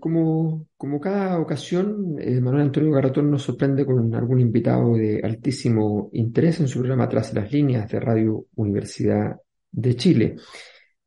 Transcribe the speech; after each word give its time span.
Como, 0.00 0.68
como 0.76 1.00
cada 1.00 1.38
ocasión, 1.38 2.16
eh, 2.20 2.40
Manuel 2.40 2.64
Antonio 2.64 2.92
Garratón 2.92 3.30
nos 3.30 3.42
sorprende 3.42 3.84
con 3.84 4.14
algún 4.14 4.40
invitado 4.40 4.94
de 4.94 5.20
altísimo 5.22 6.10
interés 6.12 6.60
en 6.60 6.68
su 6.68 6.78
programa 6.78 7.08
Tras 7.08 7.32
las 7.34 7.50
líneas 7.52 7.88
de 7.90 8.00
Radio 8.00 8.46
Universidad 8.56 9.36
de 9.70 9.96
Chile. 9.96 10.36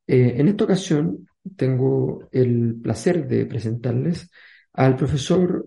Eh, 0.08 0.36
en 0.38 0.48
esta 0.48 0.64
ocasión 0.64 1.28
tengo 1.56 2.28
el 2.32 2.76
placer 2.82 3.28
de 3.28 3.46
presentarles 3.46 4.30
al 4.74 4.96
profesor 4.96 5.66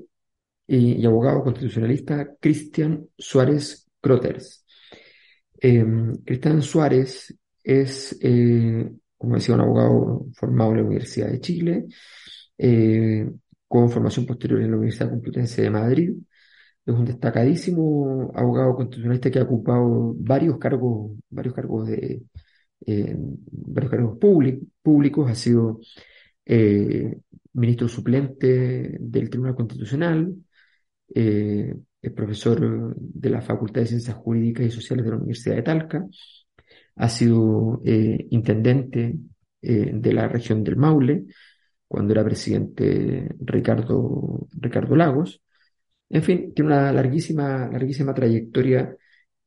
y, 0.67 1.05
abogado 1.05 1.43
constitucionalista 1.43 2.35
Cristian 2.41 3.07
Suárez 3.19 3.87
Croters. 4.01 4.65
Em, 5.61 6.15
Cristian 6.25 6.63
Suárez 6.63 7.35
es, 7.63 8.19
eh, 8.21 8.91
como 9.17 9.35
decía, 9.37 9.55
un 9.55 9.61
abogado 9.61 10.27
formado 10.35 10.73
en 10.73 10.77
la 10.79 10.85
Universidad 10.85 11.29
de 11.29 11.41
Chile, 11.41 11.87
eh, 12.65 13.29
con 13.67 13.91
formación 13.91 14.25
posterior 14.25 14.61
en 14.61 14.71
la 14.71 14.77
Universidad 14.77 15.11
Complutense 15.11 15.63
de 15.63 15.71
Madrid. 15.71 16.13
Es 16.87 16.95
un 16.95 17.05
destacadísimo 17.05 18.31
abogado 18.37 18.77
constitucionalista 18.77 19.31
que 19.33 19.41
ha 19.41 19.43
ocupado 19.45 20.15
varios 20.19 20.59
cargos, 20.59 21.13
varios 21.29 21.55
cargos 21.55 21.89
de 21.89 22.23
eh, 22.87 23.17
varios 23.19 23.91
cargos 23.91 24.19
públicos, 24.83 25.31
ha 25.31 25.35
sido 25.35 25.81
eh, 26.47 27.19
ministro 27.55 27.89
suplente 27.89 28.97
del 29.01 29.31
Tribunal 29.31 29.57
Constitucional, 29.57 30.35
es 31.09 32.13
profesor 32.15 32.95
de 32.97 33.31
la 33.31 33.43
Facultad 33.43 33.83
de 33.83 33.89
Ciencias 33.89 34.17
Jurídicas 34.17 34.67
y 34.67 34.71
Sociales 34.71 35.05
de 35.05 35.11
la 35.11 35.17
Universidad 35.19 35.57
de 35.57 35.63
Talca, 35.63 36.07
ha 36.97 37.09
sido 37.09 37.83
intendente 37.85 39.17
de 39.61 40.13
la 40.13 40.29
región 40.29 40.65
del 40.65 40.77
Maule, 40.77 41.27
cuando 41.93 42.15
era 42.15 42.25
presidente 42.25 43.29
Ricardo, 43.41 44.49
Ricardo 44.59 44.97
Lagos. 44.97 45.43
En 46.09 46.23
fin, 46.23 46.55
tiene 46.55 46.69
una 46.73 46.91
larguísima, 46.91 47.69
larguísima 47.71 48.15
trayectoria 48.15 48.97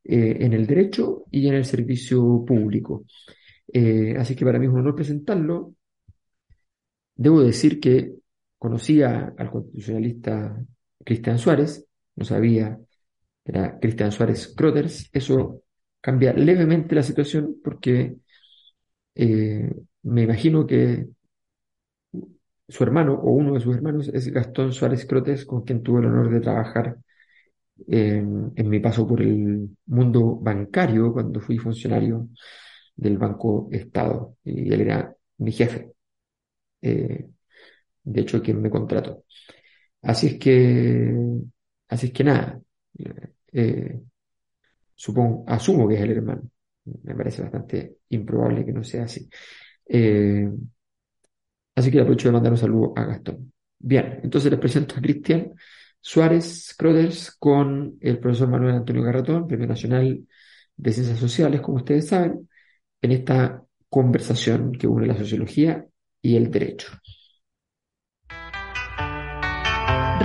eh, 0.03 0.37
en 0.41 0.53
el 0.53 0.67
derecho 0.67 1.25
y 1.31 1.47
en 1.47 1.55
el 1.55 1.65
servicio 1.65 2.45
público. 2.45 3.05
Eh, 3.73 4.15
así 4.19 4.35
que 4.35 4.45
para 4.45 4.59
mí 4.59 4.67
es 4.67 4.71
un 4.71 4.81
honor 4.81 4.93
presentarlo. 4.95 5.73
Debo 7.15 7.41
decir 7.41 7.79
que 7.79 8.13
conocía 8.59 9.33
al 9.35 9.49
constitucionalista 9.49 10.63
Cristian 11.03 11.39
Suárez, 11.39 11.87
no 12.15 12.25
sabía 12.25 12.77
que 13.43 13.51
era 13.53 13.79
Cristian 13.79 14.11
Suárez 14.11 14.53
Croters. 14.55 15.09
Eso 15.11 15.63
cambia 15.99 16.31
levemente 16.33 16.93
la 16.93 17.01
situación 17.01 17.57
porque 17.63 18.17
eh, 19.15 19.71
me 20.03 20.21
imagino 20.23 20.67
que 20.67 21.07
su 22.67 22.83
hermano 22.83 23.13
o 23.13 23.31
uno 23.31 23.53
de 23.53 23.59
sus 23.59 23.75
hermanos 23.75 24.09
es 24.09 24.27
Gastón 24.31 24.73
Suárez 24.73 25.05
Crotes, 25.05 25.45
con 25.45 25.63
quien 25.63 25.83
tuve 25.83 25.99
el 26.01 26.07
honor 26.07 26.31
de 26.31 26.41
trabajar 26.41 26.97
en, 27.87 28.53
mi 28.69 28.79
paso 28.79 29.07
por 29.07 29.21
el 29.21 29.69
mundo 29.87 30.37
bancario 30.37 31.13
cuando 31.13 31.39
fui 31.39 31.57
funcionario 31.57 32.29
del 32.95 33.17
Banco 33.17 33.69
Estado. 33.71 34.37
Y 34.43 34.71
él 34.73 34.81
era 34.81 35.15
mi 35.37 35.51
jefe. 35.51 35.91
Eh, 36.81 37.27
de 38.03 38.21
hecho, 38.21 38.41
quien 38.41 38.61
me 38.61 38.69
contrató. 38.69 39.23
Así 40.01 40.27
es 40.27 40.39
que, 40.39 41.15
así 41.89 42.07
es 42.07 42.13
que 42.13 42.23
nada, 42.23 42.61
eh, 43.51 43.99
supongo, 44.95 45.43
asumo 45.47 45.87
que 45.87 45.95
es 45.95 46.01
el 46.01 46.11
hermano. 46.11 46.43
Me 47.03 47.15
parece 47.15 47.41
bastante 47.41 47.97
improbable 48.09 48.65
que 48.65 48.73
no 48.73 48.83
sea 48.83 49.05
así. 49.05 49.27
Eh, 49.87 50.49
Así 51.75 51.91
que 51.91 51.99
aprovecho 51.99 52.29
de 52.29 52.33
mandar 52.33 52.53
un 52.53 52.57
saludo 52.57 52.93
a 52.95 53.05
Gastón. 53.05 53.51
Bien, 53.79 54.19
entonces 54.23 54.49
les 54.51 54.59
presento 54.59 54.95
a 54.95 55.01
Cristian 55.01 55.53
Suárez 55.99 56.73
Croders 56.77 57.31
con 57.37 57.97
el 57.99 58.19
profesor 58.19 58.47
Manuel 58.47 58.75
Antonio 58.75 59.03
Garratón, 59.03 59.47
Premio 59.47 59.67
Nacional 59.67 60.25
de 60.77 60.93
Ciencias 60.93 61.19
Sociales, 61.19 61.61
como 61.61 61.77
ustedes 61.77 62.07
saben, 62.07 62.49
en 63.01 63.11
esta 63.11 63.63
conversación 63.89 64.71
que 64.73 64.87
une 64.87 65.07
la 65.07 65.17
sociología 65.17 65.85
y 66.21 66.35
el 66.35 66.51
derecho. 66.51 66.91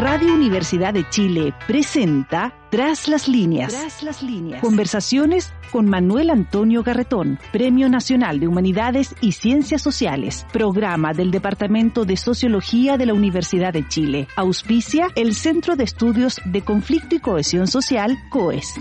Radio 0.00 0.33
Universidad 0.33 0.94
de 0.94 1.06
Chile 1.11 1.53
presenta 1.66 2.55
Tras 2.71 3.06
las 3.06 3.28
líneas. 3.28 3.78
Tras 3.78 4.03
las 4.03 4.22
líneas. 4.22 4.62
Conversaciones 4.62 5.53
con 5.71 5.91
Manuel 5.91 6.31
Antonio 6.31 6.83
Garretón, 6.83 7.38
Premio 7.53 7.91
Nacional 7.91 8.41
de 8.41 8.49
Humanidades 8.49 9.15
y 9.21 9.33
Ciencias 9.33 9.83
Sociales, 9.83 10.47
programa 10.55 11.12
del 11.12 11.31
Departamento 11.31 12.06
de 12.06 12.16
Sociología 12.16 12.97
de 12.97 13.05
la 13.05 13.12
Universidad 13.12 13.75
de 13.75 13.87
Chile. 13.89 14.27
Auspicia 14.37 15.09
el 15.16 15.34
Centro 15.34 15.77
de 15.77 15.84
Estudios 15.84 16.41
de 16.47 16.62
Conflicto 16.62 17.16
y 17.16 17.19
Cohesión 17.19 17.66
Social, 17.66 18.16
COES. 18.31 18.72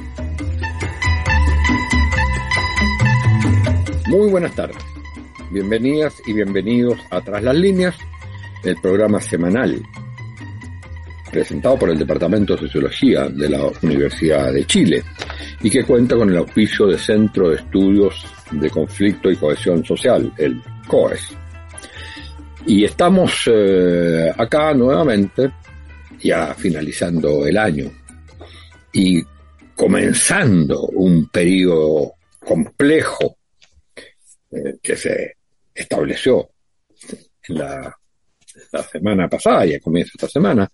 Muy 4.07 4.31
buenas 4.31 4.55
tardes. 4.55 4.77
Bienvenidas 5.51 6.15
y 6.25 6.31
bienvenidos 6.31 6.97
a 7.11 7.19
Tras 7.19 7.43
las 7.43 7.55
líneas, 7.57 7.97
el 8.63 8.77
programa 8.77 9.19
semanal 9.19 9.83
presentado 11.29 11.77
por 11.77 11.89
el 11.89 11.97
Departamento 11.97 12.53
de 12.53 12.61
Sociología 12.61 13.27
de 13.29 13.49
la 13.49 13.69
Universidad 13.81 14.51
de 14.51 14.65
Chile 14.65 15.03
y 15.61 15.69
que 15.69 15.83
cuenta 15.83 16.15
con 16.15 16.29
el 16.29 16.37
auspicio 16.37 16.87
del 16.87 16.99
Centro 16.99 17.49
de 17.49 17.57
Estudios 17.57 18.25
de 18.51 18.69
Conflicto 18.69 19.29
y 19.31 19.35
Cohesión 19.35 19.83
Social, 19.85 20.31
el 20.37 20.61
COES. 20.87 21.35
Y 22.65 22.83
estamos 22.83 23.49
eh, 23.51 24.31
acá 24.37 24.73
nuevamente, 24.73 25.51
ya 26.21 26.53
finalizando 26.53 27.45
el 27.45 27.57
año 27.57 27.91
y 28.91 29.21
comenzando 29.75 30.87
un 30.87 31.29
periodo 31.29 32.13
complejo 32.39 33.37
eh, 34.51 34.77
que 34.81 34.95
se 34.95 35.35
estableció 35.73 36.49
en 37.47 37.57
la 37.57 37.98
la 38.71 38.83
semana 38.83 39.27
pasada 39.27 39.65
y 39.65 39.73
a 39.73 39.79
comienzo 39.79 40.11
de 40.13 40.25
esta 40.25 40.39
semana, 40.39 40.69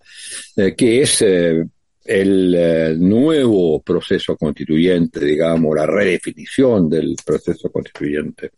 eh, 0.56 0.74
que 0.76 1.02
es 1.02 1.22
eh, 1.22 1.64
el 2.04 2.54
eh, 2.54 2.94
nuevo 2.96 3.82
proceso 3.82 4.36
constituyente, 4.36 5.24
digamos, 5.24 5.74
la 5.74 5.86
redefinición 5.86 6.88
del 6.88 7.16
proceso 7.24 7.70
constituyente 7.70 8.52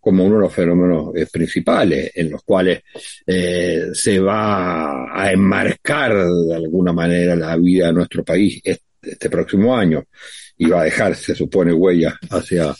como 0.00 0.24
uno 0.24 0.36
de 0.36 0.42
los 0.42 0.54
fenómenos 0.54 1.12
principales 1.30 2.12
en 2.14 2.30
los 2.30 2.42
cuales 2.42 2.82
se 3.26 4.18
va 4.20 5.12
a 5.12 5.30
enmarcar 5.30 6.26
de 6.26 6.54
alguna 6.54 6.92
manera 6.92 7.36
la 7.36 7.56
vida 7.56 7.88
de 7.88 7.92
nuestro 7.92 8.24
país 8.24 8.60
este, 8.64 8.84
este 9.02 9.28
próximo 9.28 9.76
año 9.76 10.04
y 10.56 10.66
va 10.66 10.80
a 10.80 10.84
dejar, 10.84 11.14
se 11.14 11.34
supone, 11.34 11.72
huella 11.72 12.18
hacia 12.30 12.74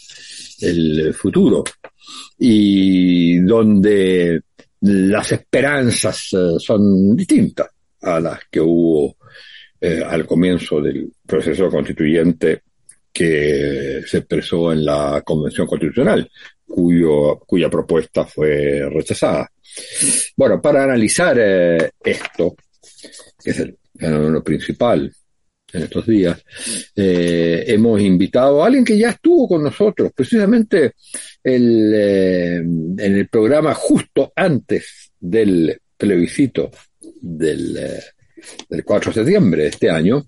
el 0.60 1.14
futuro. 1.14 1.64
Y 2.38 3.38
donde 3.40 4.40
las 4.80 5.32
esperanzas 5.32 6.28
eh, 6.32 6.54
son 6.58 7.16
distintas 7.16 7.68
a 8.02 8.20
las 8.20 8.40
que 8.50 8.60
hubo 8.60 9.16
eh, 9.80 10.02
al 10.04 10.26
comienzo 10.26 10.80
del 10.80 11.10
proceso 11.26 11.68
constituyente 11.68 12.62
que 13.12 14.02
se 14.06 14.18
expresó 14.18 14.72
en 14.72 14.84
la 14.84 15.22
Convención 15.24 15.66
Constitucional, 15.66 16.30
cuyo, 16.66 17.38
cuya 17.40 17.68
propuesta 17.68 18.24
fue 18.24 18.88
rechazada. 18.90 19.50
Bueno, 20.36 20.60
para 20.60 20.84
analizar 20.84 21.36
eh, 21.38 21.90
esto, 22.04 22.54
que 23.42 23.50
es 23.50 23.58
el 23.58 23.76
fenómeno 23.96 24.42
principal 24.42 25.12
en 25.72 25.82
estos 25.82 26.06
días, 26.06 26.42
hemos 26.94 28.00
invitado 28.00 28.62
a 28.62 28.66
alguien 28.66 28.84
que 28.84 28.96
ya 28.96 29.10
estuvo 29.10 29.46
con 29.48 29.62
nosotros, 29.62 30.12
precisamente 30.14 30.94
el, 31.42 31.92
eh, 31.94 32.56
en 32.56 32.98
el 32.98 33.28
programa 33.28 33.74
justo 33.74 34.32
antes 34.34 35.12
del 35.20 35.78
plebiscito 35.96 36.70
del, 37.20 37.76
eh, 37.76 38.02
del 38.68 38.84
4 38.84 39.10
de 39.10 39.14
septiembre 39.14 39.62
de 39.62 39.68
este 39.68 39.90
año, 39.90 40.26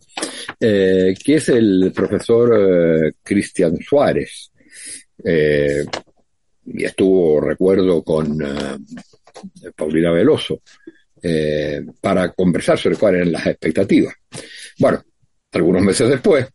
eh, 0.59 1.15
que 1.25 1.35
es 1.37 1.49
el 1.49 1.93
profesor 1.95 3.15
Cristian 3.23 3.79
Suárez. 3.81 4.51
y 6.73 6.85
estuvo, 6.85 7.41
recuerdo, 7.41 8.03
con, 8.03 8.39
Paulina 9.77 10.11
Veloso, 10.11 10.63
eh, 11.23 11.83
para 12.01 12.33
conversar 12.33 12.79
sobre 12.79 12.97
cuáles 12.97 13.21
eran 13.21 13.33
las 13.33 13.47
expectativas. 13.47 14.15
Bueno, 14.79 15.05
algunos 15.53 15.83
meses 15.83 16.09
después, 16.09 16.47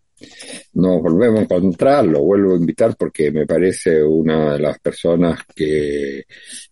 nos 0.74 1.02
volvemos 1.02 1.40
a 1.40 1.44
encontrar, 1.44 2.06
lo 2.06 2.22
vuelvo 2.22 2.54
a 2.54 2.58
invitar 2.58 2.96
porque 2.98 3.32
me 3.32 3.46
parece 3.46 4.02
una 4.02 4.54
de 4.54 4.60
las 4.60 4.80
personas 4.80 5.42
que 5.54 6.26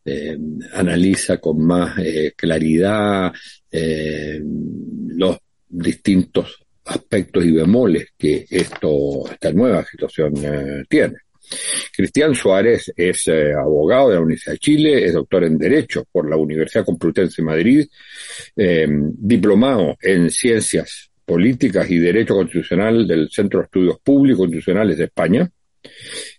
eh, 0.05 0.37
analiza 0.73 1.37
con 1.37 1.65
más 1.65 1.97
eh, 1.99 2.33
claridad 2.35 3.31
eh, 3.69 4.39
los 4.41 5.37
distintos 5.67 6.59
aspectos 6.85 7.43
y 7.45 7.51
bemoles 7.51 8.09
que 8.17 8.45
esto, 8.49 9.29
esta 9.29 9.51
nueva 9.51 9.85
situación 9.85 10.33
tiene. 10.87 11.15
Cristian 11.95 12.33
Suárez 12.33 12.91
es 12.95 13.27
abogado 13.27 14.09
de 14.09 14.15
la 14.15 14.21
Universidad 14.21 14.53
de 14.53 14.59
Chile, 14.59 15.05
es 15.05 15.13
doctor 15.13 15.43
en 15.43 15.57
Derecho 15.57 16.05
por 16.11 16.29
la 16.29 16.37
Universidad 16.37 16.85
Complutense 16.85 17.41
de 17.41 17.45
Madrid, 17.45 17.87
diplomado 18.55 19.97
en 20.01 20.29
Ciencias 20.29 21.12
Políticas 21.25 21.89
y 21.89 21.97
Derecho 21.97 22.35
Constitucional 22.35 23.07
del 23.07 23.29
Centro 23.29 23.59
de 23.59 23.65
Estudios 23.65 23.99
Públicos 23.99 24.39
Constitucionales 24.39 24.97
de 24.97 25.05
España, 25.05 25.49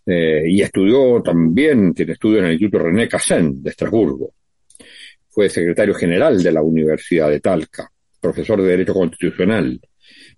eh, 0.06 0.42
y 0.46 0.62
estudió 0.62 1.22
también, 1.22 1.94
tiene 1.94 2.12
estudios 2.12 2.40
en 2.40 2.46
el 2.46 2.52
Instituto 2.52 2.84
René 2.84 3.08
Cassin 3.08 3.62
de 3.62 3.70
Estrasburgo. 3.70 4.34
Fue 5.28 5.48
secretario 5.48 5.94
general 5.94 6.42
de 6.42 6.52
la 6.52 6.62
Universidad 6.62 7.30
de 7.30 7.40
Talca, 7.40 7.90
profesor 8.20 8.62
de 8.62 8.68
Derecho 8.68 8.94
Constitucional, 8.94 9.80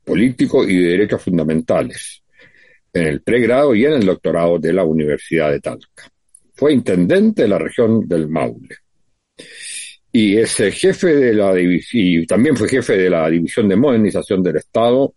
Político 0.04 0.64
y 0.66 0.76
de 0.78 0.90
Derechos 0.90 1.22
Fundamentales, 1.22 2.22
en 2.92 3.06
el 3.06 3.22
pregrado 3.22 3.74
y 3.74 3.84
en 3.84 3.94
el 3.94 4.06
doctorado 4.06 4.58
de 4.58 4.72
la 4.72 4.84
Universidad 4.84 5.50
de 5.50 5.60
Talca. 5.60 6.10
Fue 6.54 6.72
intendente 6.72 7.42
de 7.42 7.48
la 7.48 7.58
región 7.58 8.08
del 8.08 8.28
Maule 8.28 8.76
y 10.18 10.38
es 10.38 10.56
jefe 10.56 11.14
de 11.14 11.34
la 11.34 11.52
y 11.60 12.26
también 12.26 12.56
fue 12.56 12.70
jefe 12.70 12.96
de 12.96 13.10
la 13.10 13.28
División 13.28 13.68
de 13.68 13.76
Modernización 13.76 14.42
del 14.42 14.56
Estado 14.56 15.16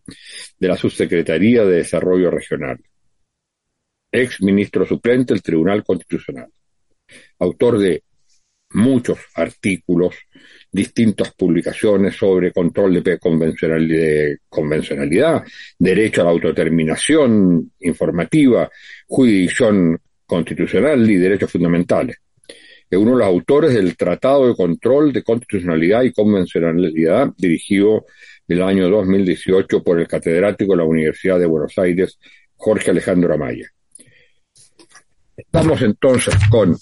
de 0.60 0.68
la 0.68 0.76
Subsecretaría 0.76 1.64
de 1.64 1.78
Desarrollo 1.78 2.30
Regional. 2.30 2.78
Ex 4.12 4.42
ministro 4.42 4.86
suplente 4.86 5.34
del 5.34 5.42
Tribunal 5.42 5.86
Constitucional. 5.86 6.50
Autor 7.40 7.80
de 7.80 8.04
muchos 8.72 9.20
artículos, 9.36 10.16
distintas 10.70 11.34
publicaciones 11.34 12.18
sobre 12.18 12.52
control 12.52 13.02
de 13.02 13.18
convencionalidad, 14.50 15.46
derecho 15.78 16.20
a 16.20 16.26
la 16.26 16.32
autodeterminación 16.32 17.72
informativa, 17.80 18.70
jurisdicción 19.08 19.98
constitucional 20.26 21.10
y 21.10 21.16
derechos 21.16 21.50
fundamentales 21.50 22.18
es 22.90 22.98
uno 22.98 23.12
de 23.12 23.18
los 23.18 23.28
autores 23.28 23.74
del 23.74 23.96
Tratado 23.96 24.48
de 24.48 24.56
Control 24.56 25.14
de 25.14 25.24
Constitucionalidad 25.24 26.04
y 26.04 26.12
Convencionalidad 26.12 27.32
dirigido 27.38 28.06
el 28.48 28.64
año 28.64 28.90
2018 28.90 29.84
por 29.84 30.00
el 30.00 30.08
catedrático 30.08 30.72
de 30.74 30.78
la 30.78 30.84
Universidad 30.84 31.40
de 31.40 31.46
Buenos 31.46 31.78
Aires, 31.78 32.18
Jorge 32.56 32.90
Alejandro 32.90 33.34
Amaya. 33.34 33.70
Estamos 35.38 35.82
entonces 35.84 36.34
con 36.50 36.76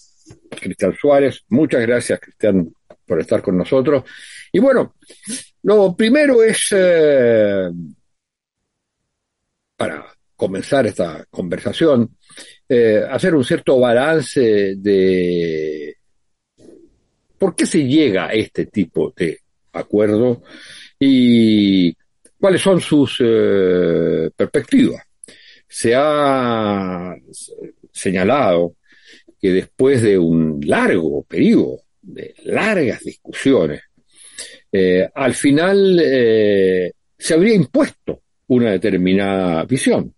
Cristian 0.59 0.95
Suárez. 0.95 1.43
Muchas 1.49 1.81
gracias, 1.81 2.19
Cristian, 2.21 2.73
por 3.05 3.19
estar 3.19 3.41
con 3.41 3.57
nosotros. 3.57 4.03
Y 4.51 4.59
bueno, 4.59 4.95
lo 5.63 5.95
primero 5.95 6.41
es, 6.41 6.69
eh, 6.71 7.69
para 9.75 10.05
comenzar 10.35 10.87
esta 10.87 11.25
conversación, 11.29 12.17
eh, 12.69 13.03
hacer 13.09 13.35
un 13.35 13.43
cierto 13.43 13.79
balance 13.79 14.75
de 14.77 15.96
por 17.37 17.55
qué 17.55 17.65
se 17.65 17.85
llega 17.85 18.27
a 18.27 18.33
este 18.33 18.65
tipo 18.67 19.13
de 19.15 19.39
acuerdo 19.73 20.43
y 20.99 21.95
cuáles 22.39 22.61
son 22.61 22.81
sus 22.81 23.17
eh, 23.23 24.29
perspectivas. 24.35 25.03
Se 25.67 25.93
ha 25.95 27.15
señalado 27.91 28.75
que 29.39 29.51
después 29.51 30.01
de 30.01 30.17
un 30.17 30.59
largo 30.65 31.23
periodo 31.23 31.81
de 32.01 32.33
largas 32.45 33.03
discusiones, 33.03 33.81
eh, 34.71 35.07
al 35.13 35.33
final 35.33 36.01
se 37.17 37.33
habría 37.33 37.53
impuesto 37.53 38.21
una 38.47 38.71
determinada 38.71 39.63
visión 39.65 40.13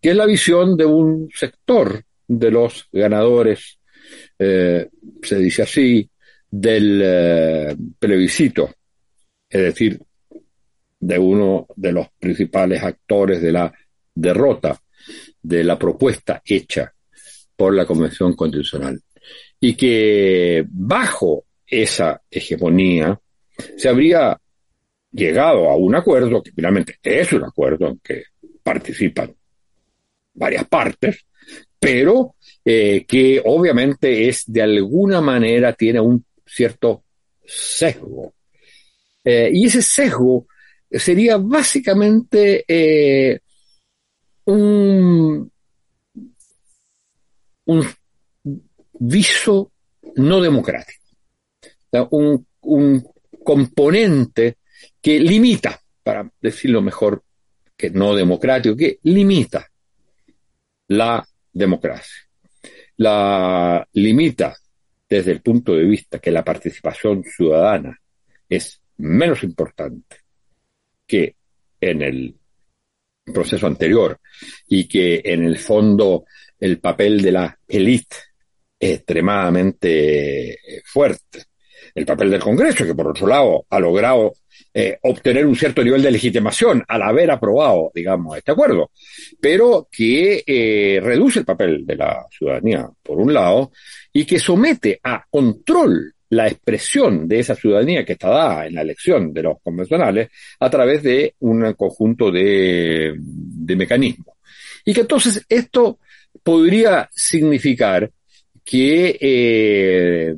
que 0.00 0.10
es 0.10 0.16
la 0.16 0.26
visión 0.26 0.76
de 0.76 0.86
un 0.86 1.28
sector 1.34 2.02
de 2.26 2.50
los 2.50 2.88
ganadores, 2.92 3.78
eh, 4.38 4.88
se 5.22 5.38
dice 5.38 5.62
así, 5.62 6.08
del 6.50 7.00
eh, 7.02 7.76
plebiscito, 7.98 8.74
es 9.48 9.60
decir, 9.60 10.00
de 10.98 11.18
uno 11.18 11.66
de 11.76 11.92
los 11.92 12.08
principales 12.18 12.82
actores 12.82 13.40
de 13.40 13.52
la 13.52 13.72
derrota 14.14 14.78
de 15.42 15.64
la 15.64 15.78
propuesta 15.78 16.42
hecha 16.44 16.92
por 17.56 17.74
la 17.74 17.86
Convención 17.86 18.34
Constitucional. 18.34 19.00
Y 19.60 19.74
que 19.74 20.64
bajo 20.68 21.44
esa 21.66 22.20
hegemonía 22.30 23.18
se 23.76 23.88
habría 23.88 24.38
llegado 25.12 25.70
a 25.70 25.76
un 25.76 25.94
acuerdo, 25.94 26.42
que 26.42 26.52
finalmente 26.52 26.98
es 27.02 27.32
un 27.32 27.44
acuerdo 27.44 27.88
en 27.88 28.00
que 28.02 28.24
participan 28.62 29.34
varias 30.34 30.66
partes, 30.66 31.24
pero 31.78 32.36
eh, 32.64 33.04
que 33.06 33.40
obviamente 33.44 34.28
es 34.28 34.44
de 34.46 34.62
alguna 34.62 35.20
manera 35.20 35.72
tiene 35.72 36.00
un 36.00 36.24
cierto 36.50 37.04
sesgo. 37.44 38.34
Eh, 39.24 39.50
y 39.52 39.66
ese 39.66 39.82
sesgo 39.82 40.46
sería 40.90 41.36
básicamente 41.36 42.64
eh, 42.66 43.40
un, 44.46 45.50
un 47.66 47.86
viso 48.98 49.72
no 50.16 50.40
democrático, 50.40 51.04
un, 52.10 52.46
un 52.62 53.04
componente 53.44 54.56
que 55.00 55.20
limita, 55.20 55.80
para 56.02 56.30
decirlo 56.40 56.82
mejor 56.82 57.22
que 57.76 57.90
no 57.90 58.14
democrático, 58.14 58.76
que 58.76 58.98
limita 59.04 59.70
la 60.88 61.26
democracia. 61.52 62.28
La 62.96 63.86
limita 63.92 64.56
desde 65.10 65.32
el 65.32 65.42
punto 65.42 65.74
de 65.74 65.82
vista 65.82 66.20
que 66.20 66.30
la 66.30 66.44
participación 66.44 67.24
ciudadana 67.24 68.00
es 68.48 68.80
menos 68.98 69.42
importante 69.42 70.18
que 71.04 71.34
en 71.80 72.02
el 72.02 72.36
proceso 73.24 73.66
anterior 73.66 74.20
y 74.68 74.86
que 74.86 75.20
en 75.24 75.44
el 75.44 75.58
fondo 75.58 76.24
el 76.60 76.78
papel 76.78 77.20
de 77.20 77.32
la 77.32 77.58
élite 77.66 78.16
es 78.78 78.98
extremadamente 78.98 80.58
fuerte. 80.84 81.44
El 81.92 82.06
papel 82.06 82.30
del 82.30 82.40
Congreso, 82.40 82.84
que 82.84 82.94
por 82.94 83.08
otro 83.08 83.26
lado 83.26 83.66
ha 83.68 83.80
logrado 83.80 84.34
eh, 84.72 84.98
obtener 85.02 85.46
un 85.46 85.56
cierto 85.56 85.82
nivel 85.82 86.00
de 86.00 86.12
legitimación 86.12 86.84
al 86.86 87.02
haber 87.02 87.30
aprobado, 87.30 87.90
digamos, 87.92 88.36
este 88.36 88.52
acuerdo, 88.52 88.92
pero 89.40 89.88
que 89.90 90.44
eh, 90.46 91.00
reduce 91.02 91.40
el 91.40 91.44
papel 91.44 91.84
de 91.84 91.96
la 91.96 92.26
ciudadanía, 92.30 92.88
por 93.02 93.18
un 93.18 93.34
lado, 93.34 93.72
y 94.12 94.24
que 94.24 94.38
somete 94.38 95.00
a 95.02 95.24
control 95.28 96.14
la 96.28 96.46
expresión 96.46 97.26
de 97.26 97.40
esa 97.40 97.56
ciudadanía 97.56 98.04
que 98.04 98.12
está 98.12 98.28
dada 98.28 98.66
en 98.66 98.76
la 98.76 98.82
elección 98.82 99.32
de 99.32 99.42
los 99.42 99.60
convencionales 99.60 100.28
a 100.60 100.70
través 100.70 101.02
de 101.02 101.34
un 101.40 101.72
conjunto 101.72 102.30
de, 102.30 103.16
mecanismos. 103.76 104.36
Y 104.84 104.94
que 104.94 105.00
entonces 105.00 105.44
esto 105.48 105.98
podría 106.44 107.10
significar 107.12 108.08
que 108.64 109.18
eh, 109.20 110.34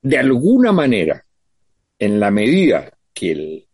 de 0.00 0.18
alguna 0.18 0.72
manera 0.72 1.22
en 2.04 2.20
la 2.20 2.30
medida 2.30 2.92
que 3.14 3.64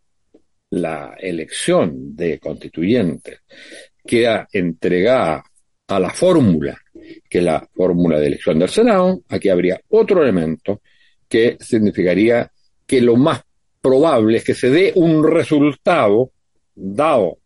la 0.70 1.16
elección 1.18 2.14
de 2.14 2.38
constituyentes 2.38 3.40
queda 4.06 4.46
entregada 4.52 5.42
a 5.88 5.98
la 5.98 6.10
fórmula, 6.10 6.78
que 7.28 7.38
es 7.38 7.44
la 7.44 7.68
fórmula 7.74 8.20
de 8.20 8.28
elección 8.28 8.60
del 8.60 8.68
Senado, 8.68 9.22
aquí 9.28 9.48
habría 9.48 9.80
otro 9.88 10.22
elemento 10.22 10.80
que 11.28 11.56
significaría 11.58 12.48
que 12.86 13.00
lo 13.00 13.16
más 13.16 13.42
probable 13.80 14.36
es 14.36 14.44
que 14.44 14.54
se 14.54 14.70
dé 14.70 14.92
un 14.94 15.28
resultado, 15.28 16.30
dado 16.72 17.38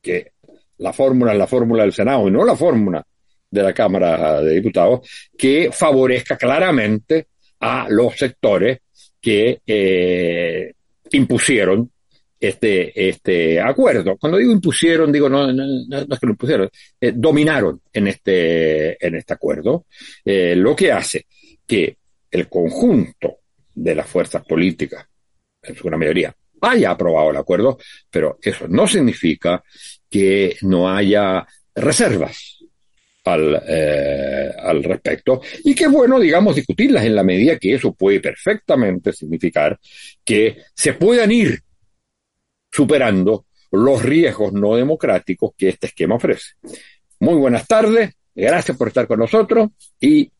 que 0.00 0.30
la 0.78 0.92
fórmula 0.92 1.32
es 1.32 1.38
la 1.38 1.48
fórmula 1.48 1.82
del 1.82 1.92
Senado 1.92 2.28
y 2.28 2.30
no 2.30 2.44
la 2.44 2.54
fórmula 2.54 3.04
de 3.50 3.62
la 3.64 3.72
Cámara 3.72 4.40
de 4.42 4.54
Diputados, 4.54 5.00
que 5.36 5.70
favorezca 5.72 6.36
claramente 6.36 7.26
a 7.58 7.88
los 7.88 8.16
sectores 8.16 8.78
que 9.24 9.62
eh, 9.66 10.74
impusieron 11.12 11.90
este, 12.38 13.08
este 13.08 13.58
acuerdo. 13.58 14.18
Cuando 14.18 14.36
digo 14.36 14.52
impusieron, 14.52 15.10
digo 15.10 15.30
no, 15.30 15.50
no, 15.50 15.64
es 15.64 16.18
que 16.18 16.26
lo 16.26 16.32
impusieron, 16.32 16.68
eh, 17.00 17.12
dominaron 17.16 17.80
en 17.90 18.08
este, 18.08 19.06
en 19.06 19.14
este 19.14 19.32
acuerdo, 19.32 19.86
eh, 20.22 20.54
lo 20.54 20.76
que 20.76 20.92
hace 20.92 21.24
que 21.66 21.96
el 22.30 22.50
conjunto 22.50 23.38
de 23.74 23.94
las 23.94 24.06
fuerzas 24.06 24.44
políticas, 24.44 25.06
en 25.62 25.74
su 25.74 25.84
gran 25.84 26.00
mayoría, 26.00 26.36
haya 26.60 26.90
aprobado 26.90 27.30
el 27.30 27.38
acuerdo, 27.38 27.78
pero 28.10 28.36
eso 28.42 28.68
no 28.68 28.86
significa 28.86 29.64
que 30.10 30.54
no 30.60 30.90
haya 30.90 31.46
reservas 31.74 32.58
al, 33.24 33.62
eh, 33.66 34.52
al 34.58 34.82
respecto 34.82 35.40
y 35.64 35.74
que 35.74 35.88
bueno, 35.88 36.20
digamos, 36.20 36.56
discutirlas 36.56 37.04
en 37.04 37.14
la 37.14 37.22
medida 37.22 37.58
que 37.58 37.74
eso 37.74 37.92
puede 37.94 38.20
perfectamente 38.20 39.12
significar 39.12 39.78
que 40.24 40.58
se 40.74 40.94
puedan 40.94 41.32
ir 41.32 41.60
superando 42.70 43.46
los 43.72 44.02
riesgos 44.02 44.52
no 44.52 44.76
democráticos 44.76 45.52
que 45.56 45.70
este 45.70 45.88
esquema 45.88 46.16
ofrece. 46.16 46.54
Muy 47.20 47.34
buenas 47.36 47.66
tardes, 47.66 48.14
gracias 48.34 48.76
por 48.76 48.88
estar 48.88 49.06
con 49.06 49.18
nosotros 49.18 49.70
y 50.00 50.30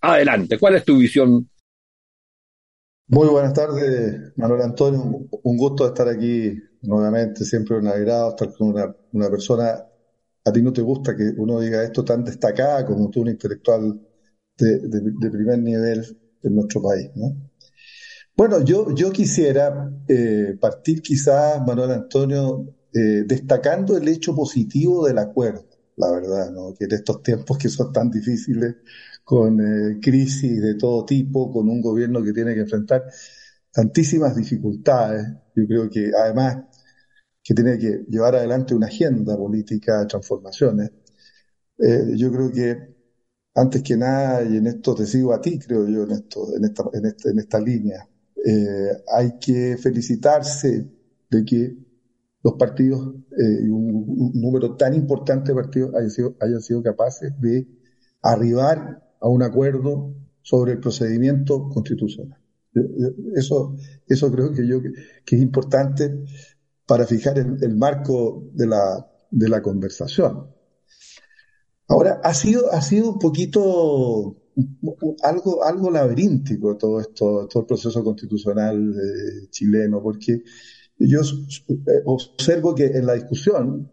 adelante, 0.00 0.58
¿cuál 0.58 0.76
es 0.76 0.84
tu 0.84 0.98
visión? 0.98 1.48
Muy 3.08 3.28
buenas 3.28 3.52
tardes, 3.52 4.32
Manuel 4.36 4.62
Antonio, 4.62 5.28
un 5.42 5.56
gusto 5.56 5.86
estar 5.86 6.08
aquí 6.08 6.54
nuevamente, 6.82 7.44
siempre 7.44 7.76
un 7.76 7.86
agrado 7.86 8.30
estar 8.30 8.52
con 8.54 8.68
una, 8.68 8.94
una 9.12 9.28
persona 9.28 9.84
a 10.44 10.52
ti 10.52 10.62
no 10.62 10.72
te 10.72 10.82
gusta 10.82 11.16
que 11.16 11.32
uno 11.36 11.60
diga 11.60 11.82
esto 11.82 12.04
tan 12.04 12.24
destacada 12.24 12.84
como 12.86 13.10
tú, 13.10 13.20
un 13.22 13.28
intelectual 13.28 14.00
de, 14.56 15.30
primer 15.30 15.58
nivel 15.58 16.04
en 16.42 16.54
nuestro 16.54 16.82
país, 16.82 17.10
¿no? 17.14 17.36
Bueno, 18.36 18.64
yo, 18.64 18.94
yo 18.94 19.12
quisiera 19.12 19.90
eh, 20.08 20.56
partir 20.60 21.02
quizás, 21.02 21.64
Manuel 21.66 21.90
Antonio, 21.90 22.66
eh, 22.92 23.24
destacando 23.26 23.96
el 23.96 24.08
hecho 24.08 24.34
positivo 24.34 25.06
del 25.06 25.18
acuerdo, 25.18 25.66
la 25.96 26.10
verdad, 26.10 26.50
¿no? 26.50 26.74
Que 26.74 26.86
en 26.86 26.92
estos 26.92 27.22
tiempos 27.22 27.58
que 27.58 27.68
son 27.68 27.92
tan 27.92 28.10
difíciles, 28.10 28.76
con 29.24 29.60
eh, 29.60 29.98
crisis 30.00 30.60
de 30.60 30.74
todo 30.74 31.04
tipo, 31.04 31.52
con 31.52 31.68
un 31.68 31.80
gobierno 31.80 32.22
que 32.22 32.32
tiene 32.32 32.54
que 32.54 32.60
enfrentar 32.60 33.04
tantísimas 33.72 34.34
dificultades, 34.36 35.26
yo 35.54 35.66
creo 35.66 35.90
que 35.90 36.10
además 36.18 36.64
que 37.42 37.54
tiene 37.54 37.78
que 37.78 38.04
llevar 38.08 38.36
adelante 38.36 38.74
una 38.74 38.86
agenda 38.86 39.36
política 39.36 40.00
de 40.00 40.06
transformaciones. 40.06 40.90
Eh, 41.78 42.12
yo 42.16 42.30
creo 42.30 42.52
que 42.52 42.92
antes 43.54 43.82
que 43.82 43.96
nada, 43.96 44.42
y 44.44 44.56
en 44.56 44.66
esto 44.66 44.94
te 44.94 45.06
sigo 45.06 45.32
a 45.32 45.40
ti, 45.40 45.58
creo 45.58 45.86
yo, 45.88 46.04
en, 46.04 46.12
esto, 46.12 46.56
en, 46.56 46.64
esta, 46.64 46.84
en, 46.92 47.38
esta, 47.38 47.58
en 47.58 47.64
línea, 47.64 48.08
eh, 48.44 49.02
hay 49.14 49.38
que 49.38 49.76
felicitarse 49.76 50.86
de 51.30 51.44
que 51.44 51.76
los 52.42 52.54
partidos, 52.54 53.14
eh, 53.38 53.70
un, 53.70 54.32
número 54.34 54.76
tan 54.76 54.94
importante 54.94 55.52
de 55.52 55.54
partidos, 55.54 55.94
hayan 55.94 56.10
sido, 56.10 56.36
hayan 56.40 56.60
sido 56.60 56.82
capaces 56.82 57.32
de 57.40 57.68
arribar 58.22 59.02
a 59.20 59.28
un 59.28 59.42
acuerdo 59.42 60.14
sobre 60.42 60.72
el 60.72 60.80
procedimiento 60.80 61.68
constitucional. 61.68 62.38
Eso, 63.34 63.76
eso 64.08 64.32
creo 64.32 64.50
que 64.52 64.66
yo 64.66 64.80
que 64.80 65.36
es 65.36 65.42
importante 65.42 66.24
para 66.92 67.06
fijar 67.06 67.38
el, 67.38 67.74
marco 67.74 68.50
de 68.52 68.66
la, 68.66 69.10
de 69.30 69.48
la 69.48 69.62
conversación. 69.62 70.54
Ahora, 71.88 72.20
ha 72.22 72.34
sido, 72.34 72.70
ha 72.70 72.82
sido 72.82 73.12
un 73.12 73.18
poquito 73.18 74.36
algo, 75.22 75.64
algo 75.64 75.90
laberíntico 75.90 76.76
todo 76.76 77.00
esto, 77.00 77.48
todo 77.48 77.62
el 77.62 77.66
proceso 77.66 78.04
constitucional 78.04 78.92
eh, 78.92 79.48
chileno, 79.48 80.02
porque 80.02 80.42
yo 80.98 81.20
eh, 81.22 82.02
observo 82.04 82.74
que 82.74 82.84
en 82.84 83.06
la 83.06 83.14
discusión 83.14 83.90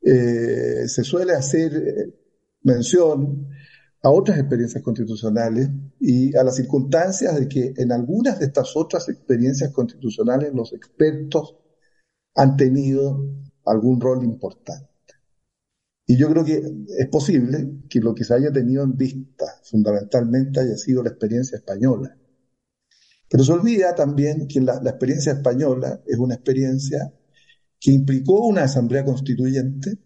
eh, 0.00 0.88
se 0.88 1.04
suele 1.04 1.34
hacer 1.34 2.14
mención 2.62 3.46
a 4.02 4.08
otras 4.10 4.38
experiencias 4.38 4.82
constitucionales 4.82 5.68
y 6.00 6.34
a 6.34 6.42
las 6.42 6.56
circunstancias 6.56 7.38
de 7.38 7.46
que 7.46 7.74
en 7.76 7.92
algunas 7.92 8.38
de 8.38 8.46
estas 8.46 8.74
otras 8.74 9.06
experiencias 9.10 9.70
constitucionales 9.70 10.54
los 10.54 10.72
expertos 10.72 11.56
han 12.36 12.56
tenido 12.56 13.18
algún 13.64 14.00
rol 14.00 14.22
importante. 14.22 14.86
Y 16.06 16.16
yo 16.16 16.30
creo 16.30 16.44
que 16.44 16.62
es 16.98 17.08
posible 17.08 17.80
que 17.88 17.98
lo 17.98 18.14
que 18.14 18.22
se 18.22 18.34
haya 18.34 18.52
tenido 18.52 18.84
en 18.84 18.96
vista 18.96 19.46
fundamentalmente 19.64 20.60
haya 20.60 20.76
sido 20.76 21.02
la 21.02 21.10
experiencia 21.10 21.56
española. 21.56 22.16
Pero 23.28 23.42
se 23.42 23.52
olvida 23.52 23.94
también 23.94 24.46
que 24.46 24.60
la, 24.60 24.76
experiencia 24.76 25.32
española 25.32 26.00
es 26.06 26.18
una 26.18 26.34
experiencia 26.34 27.12
que 27.80 27.90
implicó 27.90 28.46
una 28.46 28.64
asamblea 28.64 29.04
constituyente, 29.04 29.98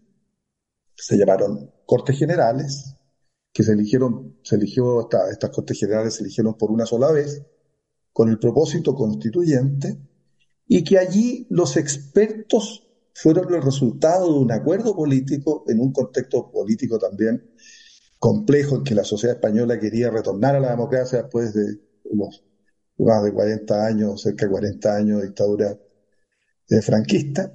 se 0.95 1.17
llamaron 1.17 1.71
Cortes 1.85 2.17
Generales, 2.17 2.95
que 3.53 3.63
se 3.63 3.73
eligieron, 3.73 4.39
se 4.43 4.55
eligió, 4.55 5.07
estas 5.29 5.49
Cortes 5.51 5.79
Generales 5.79 6.15
se 6.15 6.23
eligieron 6.23 6.57
por 6.57 6.71
una 6.71 6.85
sola 6.85 7.11
vez, 7.11 7.43
con 8.11 8.29
el 8.29 8.39
propósito 8.39 8.95
constituyente 8.95 9.99
y 10.73 10.85
que 10.85 10.97
allí 10.97 11.47
los 11.49 11.75
expertos 11.75 12.87
fueron 13.13 13.53
el 13.53 13.61
resultado 13.61 14.31
de 14.31 14.39
un 14.39 14.53
acuerdo 14.53 14.95
político 14.95 15.65
en 15.67 15.81
un 15.81 15.91
contexto 15.91 16.49
político 16.49 16.97
también 16.97 17.51
complejo 18.17 18.77
en 18.77 18.85
que 18.85 18.95
la 18.95 19.03
sociedad 19.03 19.35
española 19.35 19.77
quería 19.77 20.09
retornar 20.09 20.55
a 20.55 20.61
la 20.61 20.69
democracia 20.69 21.23
después 21.23 21.53
de 21.53 21.77
unos 22.05 22.45
más 22.99 23.21
de 23.21 23.33
40 23.33 23.85
años, 23.85 24.21
cerca 24.21 24.45
de 24.45 24.51
40 24.51 24.95
años 24.95 25.19
de 25.19 25.27
dictadura 25.27 25.77
eh, 26.69 26.81
franquista, 26.81 27.51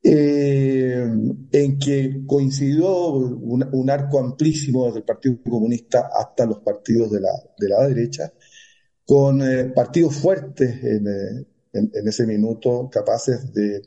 eh, 0.00 1.12
en 1.50 1.78
que 1.80 2.22
coincidió 2.28 3.10
un, 3.10 3.90
arco 3.90 4.20
amplísimo 4.20 4.86
desde 4.86 4.98
el 4.98 5.04
Partido 5.04 5.36
Comunista 5.42 6.08
hasta 6.16 6.46
los 6.46 6.60
partidos 6.60 7.10
de 7.10 7.22
la, 7.22 7.32
de 7.58 7.68
la 7.68 7.88
derecha, 7.88 8.32
con 9.04 9.42
eh, 9.42 9.64
partidos 9.74 10.14
fuertes 10.14 10.80
en, 10.84 11.48
en, 11.72 11.90
ese 12.06 12.26
minuto 12.26 12.88
capaces 12.90 13.52
de 13.52 13.82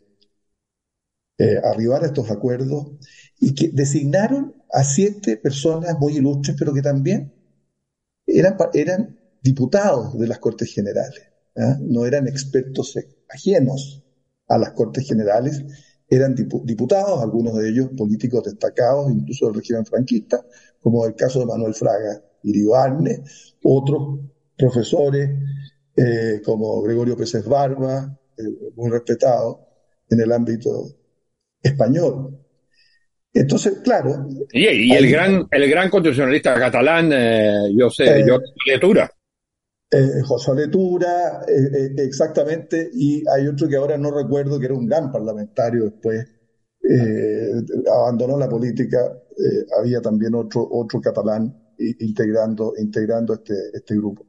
eh, 1.38 1.58
arribar 1.64 2.04
a 2.04 2.08
estos 2.08 2.30
acuerdos 2.32 2.92
y 3.40 3.54
que 3.54 3.70
designaron 3.70 4.56
a 4.72 4.84
siete 4.84 5.38
personas 5.38 5.98
muy 6.00 6.18
ilustres, 6.18 6.56
pero 6.58 6.74
que 6.74 6.82
también 6.82 7.34
eran, 8.26 8.58
eran 8.74 9.20
diputados 9.42 10.18
de 10.18 10.28
las 10.28 10.40
Cortes 10.40 10.74
Generales, 10.74 11.22
¿ah? 11.58 11.78
no 11.82 12.06
eran 12.06 12.28
expertos 12.28 12.98
ajenos 13.30 14.04
a 14.48 14.58
las 14.58 14.72
Cortes 14.72 15.08
Generales, 15.08 15.64
eran 16.08 16.36
diputados, 16.36 17.22
algunos 17.22 17.58
de 17.58 17.70
ellos 17.70 17.90
políticos 17.98 18.44
destacados, 18.44 19.12
incluso 19.12 19.48
del 19.48 19.56
régimen 19.56 19.86
franquista, 19.86 20.46
como 20.80 21.06
el 21.06 21.16
caso 21.16 21.40
de 21.40 21.46
Manuel 21.46 21.74
Fraga 21.74 22.22
y 22.44 22.72
Arne, 22.72 23.24
otros 23.64 24.20
profesores 24.58 25.30
eh, 25.96 26.42
como 26.44 26.82
Gregorio 26.82 27.16
Pérez 27.16 27.46
Barba, 27.46 28.18
eh, 28.38 28.72
muy 28.76 28.90
respetado 28.90 29.68
en 30.10 30.20
el 30.20 30.32
ámbito 30.32 30.88
español. 31.62 32.40
Entonces, 33.32 33.80
claro. 33.84 34.28
Y, 34.52 34.92
el, 34.92 35.10
gran, 35.10 35.48
el 35.50 35.70
gran 35.70 35.90
constitucionalista 35.90 36.56
catalán, 36.56 37.12
eh, 37.14 37.70
José, 37.80 38.20
eh, 38.20 38.24
José 38.28 38.46
Letura. 38.66 39.12
José 40.26 40.56
Letura, 40.56 41.46
exactamente, 41.98 42.90
y 42.92 43.24
hay 43.30 43.48
otro 43.48 43.68
que 43.68 43.76
ahora 43.76 43.96
no 43.96 44.10
recuerdo, 44.10 44.60
que 44.60 44.66
era 44.66 44.74
un 44.74 44.88
gran 44.88 45.12
parlamentario 45.12 45.84
después, 45.84 46.26
abandonó 47.96 48.40
la 48.40 48.50
política, 48.50 49.16
había 49.80 50.02
también 50.02 50.34
otro, 50.34 50.68
otro 50.68 51.00
catalán 51.00 51.56
integrando, 51.78 52.74
integrando 52.76 53.36
este, 53.36 53.54
este 53.72 53.96
grupo. 53.96 54.26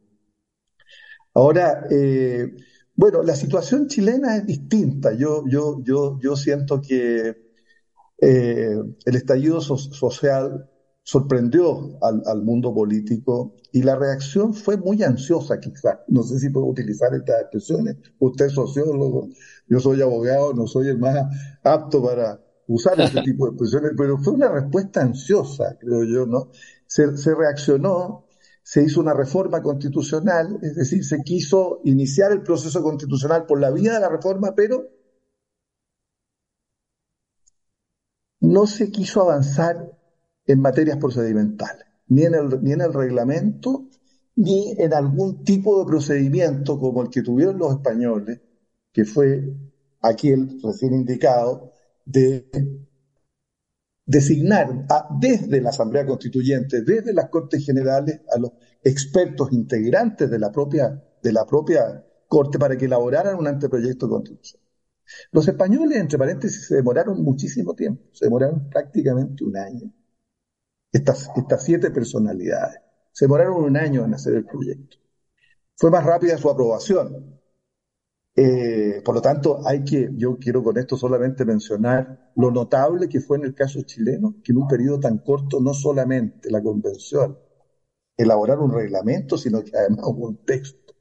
Ahora, 1.35 1.87
eh, 1.91 2.55
bueno, 2.95 3.23
la 3.23 3.35
situación 3.35 3.89
chilena 3.89 4.37
es 4.37 4.47
distinta. 4.47 5.13
Yo, 5.13 5.45
yo, 5.49 5.83
yo, 5.83 6.19
yo 6.21 6.37
siento 6.37 6.81
que 6.81 7.45
eh, 8.19 8.77
el 9.05 9.17
estallido 9.17 9.61
social 9.61 10.71
sorprendió 11.03 11.99
al, 12.03 12.43
mundo 12.43 12.73
político 12.73 13.57
y 13.73 13.83
la 13.83 13.97
reacción 13.97 14.55
fue 14.55 14.77
muy 14.79 15.03
ansiosa, 15.03 15.61
quizás. 15.61 15.99
No 16.09 16.23
sé 16.23 16.39
si 16.39 16.49
puedo 16.51 16.67
utilizar 16.67 17.15
estas 17.15 17.43
expresiones. 17.43 17.97
Usted 18.21 18.47
es 18.47 18.53
sociólogo, 18.53 19.29
yo 19.69 19.81
soy 19.81 20.01
abogado, 20.01 20.55
no 20.55 20.67
soy 20.67 20.89
el 20.89 20.99
más 20.99 21.17
apto 21.63 22.03
para 22.03 22.41
usar 22.69 22.99
este 23.01 23.21
tipo 23.25 23.45
de 23.45 23.51
expresiones, 23.51 23.93
pero 23.97 24.17
fue 24.19 24.33
una 24.35 24.49
respuesta 24.49 25.03
ansiosa, 25.03 25.77
creo 25.79 26.05
yo, 26.05 26.27
¿no? 26.27 26.51
Se, 26.87 27.17
se 27.19 27.35
reaccionó 27.35 28.25
se 28.65 28.83
hizo 28.83 28.99
una 28.99 29.13
reforma 29.13 29.63
constitucional, 29.63 30.59
es 30.63 30.75
decir, 30.75 31.05
se 31.05 31.23
quiso 31.23 31.81
iniciar 31.85 32.33
el 32.33 32.43
proceso 32.43 32.83
constitucional 32.83 33.45
por 33.45 33.61
la 33.61 33.71
vía 33.71 33.93
de 33.93 34.01
la 34.01 34.09
reforma, 34.09 34.55
pero 34.57 34.89
no 38.41 38.67
se 38.67 38.91
quiso 38.91 39.21
avanzar 39.21 39.93
en 40.47 40.61
materias 40.61 40.97
procedimentales, 40.97 41.85
ni 42.09 42.23
en 42.23 42.35
el, 42.35 42.63
ni 42.63 42.73
en 42.73 42.81
el 42.81 42.95
reglamento, 42.95 43.91
ni 44.37 44.73
en 44.79 44.95
algún 44.95 45.45
tipo 45.45 45.79
de 45.79 45.85
procedimiento 45.85 46.79
como 46.79 47.03
el 47.03 47.11
que 47.11 47.23
tuvieron 47.23 47.59
los 47.59 47.75
españoles, 47.75 48.41
que 48.91 49.05
fue 49.05 49.45
aquel 50.01 50.59
recién 50.63 50.95
indicado 50.95 51.71
de 52.07 52.49
designar 54.07 54.87
desde 55.19 55.61
la 55.61 55.71
Asamblea 55.71 56.07
Constituyente, 56.07 56.83
desde 56.83 57.13
las 57.13 57.29
Cortes 57.29 57.65
Generales, 57.65 58.21
a 58.35 58.39
los 58.39 58.53
expertos 58.83 59.53
integrantes 59.53 60.31
de 60.31 60.39
la 60.39 60.53
propia, 60.53 61.03
de 61.23 61.33
la 61.33 61.47
propia 61.47 62.05
Corte 62.29 62.59
para 62.59 62.77
que 62.77 62.87
elaboraran 62.87 63.37
un 63.37 63.47
anteproyecto 63.47 64.07
de 64.07 64.11
constitución. 64.11 64.63
Los 65.31 65.47
españoles, 65.47 65.99
entre 65.99 66.19
paréntesis, 66.19 66.67
se 66.67 66.77
demoraron 66.77 67.23
muchísimo 67.23 67.75
tiempo, 67.75 68.03
se 68.13 68.27
demoraron 68.27 68.69
prácticamente 68.71 69.45
un 69.45 69.57
año. 69.57 69.93
Estas, 70.91 71.29
estas 71.37 71.65
siete 71.65 71.91
personalidades 71.91 72.81
se 73.13 73.27
demoraron 73.27 73.63
un 73.63 73.77
año 73.77 74.05
en 74.05 74.15
hacer 74.15 74.35
el 74.35 74.45
proyecto. 74.45 74.97
Fue 75.77 75.91
más 75.91 76.05
rápida 76.05 76.37
su 76.37 76.51
aprobación. 76.51 77.34
Eh, 78.37 79.01
por 79.05 79.15
lo 79.15 79.23
tanto, 79.23 79.61
hay 79.67 79.85
que, 79.85 80.11
yo 80.17 80.39
quiero 80.39 80.63
con 80.63 80.77
esto 80.79 80.97
solamente 80.97 81.45
mencionar 81.45 82.33
lo 82.37 82.51
notable 82.51 83.09
que 83.09 83.21
fue 83.21 83.39
en 83.39 83.45
el 83.45 83.55
caso 83.55 83.83
chileno, 83.83 84.37
que 84.43 84.53
en 84.53 84.59
un 84.59 84.69
periodo 84.69 85.01
tan 85.01 85.19
corto 85.19 85.61
no 85.61 85.73
solamente 85.73 86.51
la 86.51 86.63
convención 86.63 87.39
elaborar 88.17 88.59
un 88.61 88.73
reglamento, 88.73 89.39
sino 89.39 89.63
que 89.63 89.77
además 89.77 90.07
hubo 90.07 90.29
un 90.29 90.45
texto 90.45 90.95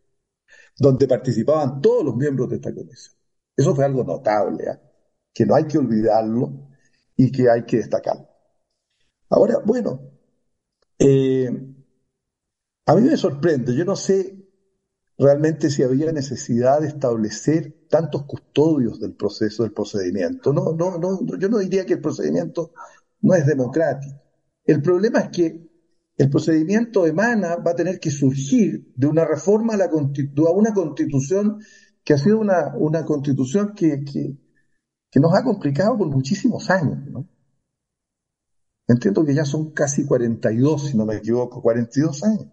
donde 0.77 1.07
participaban 1.07 1.81
todos 1.81 2.03
los 2.03 2.15
miembros 2.15 2.49
de 2.49 2.55
esta 2.57 2.73
comisión. 2.73 3.15
Eso 3.55 3.75
fue 3.75 3.85
algo 3.85 4.03
notable, 4.03 4.63
¿eh? 4.65 4.79
que 5.33 5.45
no 5.45 5.55
hay 5.55 5.65
que 5.65 5.77
olvidarlo 5.77 6.69
y 7.15 7.31
que 7.31 7.49
hay 7.49 7.65
que 7.65 7.77
destacarlo. 7.77 8.27
Ahora, 9.29 9.59
bueno, 9.65 9.99
eh, 10.99 11.49
a 12.85 12.95
mí 12.95 13.01
me 13.01 13.17
sorprende, 13.17 13.75
yo 13.75 13.85
no 13.85 13.95
sé 13.95 14.42
realmente 15.17 15.69
si 15.69 15.83
había 15.83 16.11
necesidad 16.11 16.81
de 16.81 16.87
establecer 16.87 17.87
tantos 17.89 18.23
custodios 18.23 18.99
del 18.99 19.13
proceso, 19.13 19.63
del 19.63 19.73
procedimiento. 19.73 20.53
No, 20.53 20.73
no, 20.73 20.97
no, 20.97 21.19
yo 21.37 21.49
no 21.49 21.59
diría 21.59 21.85
que 21.85 21.93
el 21.93 22.01
procedimiento 22.01 22.71
no 23.21 23.33
es 23.35 23.45
democrático. 23.45 24.19
El 24.65 24.81
problema 24.81 25.19
es 25.19 25.29
que 25.29 25.69
el 26.15 26.29
procedimiento 26.29 27.07
emana, 27.07 27.55
va 27.55 27.71
a 27.71 27.75
tener 27.75 27.99
que 27.99 28.11
surgir 28.11 28.93
de 28.95 29.07
una 29.07 29.25
reforma 29.25 29.73
a, 29.73 29.77
la 29.77 29.85
a 29.85 30.51
una 30.51 30.73
constitución 30.73 31.59
que 32.03 32.13
ha 32.13 32.17
sido 32.17 32.39
una, 32.39 32.75
una 32.75 33.05
constitución 33.05 33.73
que, 33.75 34.03
que, 34.03 34.37
que, 35.09 35.19
nos 35.19 35.33
ha 35.33 35.43
complicado 35.43 35.97
por 35.97 36.07
muchísimos 36.07 36.69
años. 36.69 36.99
¿no? 37.09 37.27
Entiendo 38.87 39.25
que 39.25 39.33
ya 39.33 39.45
son 39.45 39.71
casi 39.71 40.05
42, 40.05 40.89
si 40.89 40.97
no 40.97 41.05
me 41.05 41.15
equivoco, 41.15 41.61
42 41.61 42.23
años. 42.23 42.47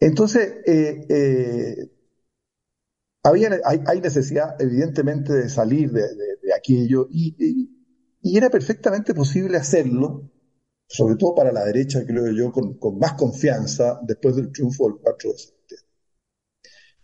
Entonces, 0.00 0.56
eh, 0.66 1.06
eh, 1.08 1.90
había, 3.22 3.50
hay, 3.64 4.00
necesidad, 4.00 4.60
evidentemente, 4.60 5.32
de 5.32 5.48
salir 5.48 5.90
de, 5.90 6.04
aquello 6.56 7.08
y, 7.10 7.72
era 8.22 8.50
perfectamente 8.50 9.14
posible 9.14 9.56
hacerlo, 9.56 10.30
sobre 10.88 11.16
todo 11.16 11.34
para 11.34 11.52
la 11.52 11.64
derecha, 11.64 12.04
creo 12.04 12.30
yo, 12.32 12.52
con, 12.52 12.98
más 12.98 13.14
confianza 13.14 14.00
después 14.06 14.36
del 14.36 14.52
triunfo 14.52 14.88
del 14.88 14.98
4 15.00 15.32
de 15.32 15.38
septiembre. 15.38 15.86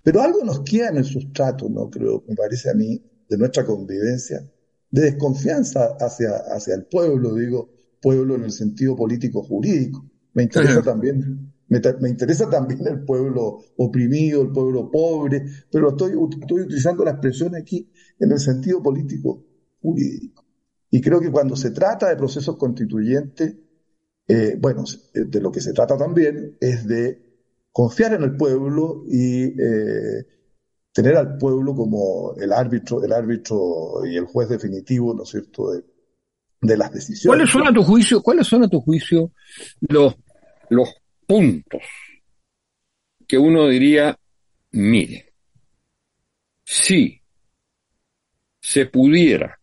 Pero 0.02 0.20
algo 0.20 0.44
nos 0.44 0.60
queda 0.60 0.88
en 0.88 0.96
el 0.96 1.04
sustrato, 1.04 1.68
¿no? 1.68 1.88
Creo, 1.88 2.24
me 2.26 2.34
parece 2.34 2.70
a 2.70 2.74
mí, 2.74 3.00
de 3.28 3.38
nuestra 3.38 3.64
convivencia, 3.64 4.40
de 4.90 5.02
desconfianza 5.02 5.96
hacia, 5.98 6.36
hacia 6.54 6.74
el 6.74 6.86
pueblo, 6.86 7.34
digo, 7.34 7.70
pueblo 8.00 8.34
en 8.34 8.44
el 8.44 8.52
sentido 8.52 8.96
político 8.96 9.42
jurídico. 9.42 10.04
Me 10.34 10.42
interesa 10.42 10.82
también 10.82 11.51
me, 11.68 12.08
interesa 12.08 12.50
también 12.50 12.86
el 12.86 13.04
pueblo 13.04 13.58
oprimido, 13.76 14.42
el 14.42 14.52
pueblo 14.52 14.90
pobre, 14.90 15.44
pero 15.70 15.90
estoy, 15.90 16.12
estoy 16.40 16.62
utilizando 16.62 17.04
la 17.04 17.12
expresión 17.12 17.54
aquí 17.54 17.90
en 18.18 18.32
el 18.32 18.38
sentido 18.38 18.82
político 18.82 19.44
jurídico. 19.80 20.44
Y 20.90 21.00
creo 21.00 21.20
que 21.20 21.30
cuando 21.30 21.56
se 21.56 21.70
trata 21.70 22.08
de 22.08 22.16
procesos 22.16 22.56
constituyentes, 22.56 23.56
eh, 24.28 24.56
bueno, 24.60 24.84
de 25.14 25.40
lo 25.40 25.50
que 25.50 25.60
se 25.60 25.72
trata 25.72 25.96
también 25.96 26.56
es 26.60 26.86
de 26.86 27.22
confiar 27.72 28.12
en 28.14 28.22
el 28.22 28.36
pueblo 28.36 29.04
y 29.08 29.44
eh, 29.44 30.26
tener 30.92 31.16
al 31.16 31.38
pueblo 31.38 31.74
como 31.74 32.34
el 32.36 32.52
árbitro, 32.52 33.02
el 33.02 33.12
árbitro 33.12 34.04
y 34.04 34.16
el 34.16 34.26
juez 34.26 34.50
definitivo, 34.50 35.14
¿no 35.14 35.22
es 35.22 35.30
cierto?, 35.30 35.72
de, 35.72 35.84
de 36.60 36.76
las 36.76 36.92
decisiones. 36.92 37.26
¿Cuáles 37.26 37.50
son 37.50 37.66
a 37.66 37.72
tu 37.72 37.82
juicio, 37.82 38.22
cuáles 38.22 38.46
son 38.46 38.64
a 38.64 38.68
tu 38.68 38.80
juicio 38.80 39.32
los 39.88 40.14
puntos 41.26 41.82
que 43.26 43.38
uno 43.38 43.68
diría, 43.68 44.16
mire, 44.72 45.32
si 46.64 47.20
se 48.60 48.86
pudiera, 48.86 49.58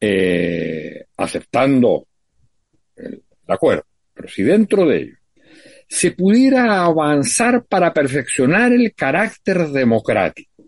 eh, 0.00 1.06
aceptando 1.16 2.06
el, 2.96 3.22
acuerdo, 3.46 3.84
pero 4.14 4.28
si 4.28 4.42
dentro 4.42 4.86
de 4.86 4.96
ello 4.96 5.16
se 5.88 6.12
pudiera 6.12 6.84
avanzar 6.84 7.64
para 7.66 7.92
perfeccionar 7.92 8.72
el 8.72 8.94
carácter 8.94 9.66
democrático, 9.68 10.64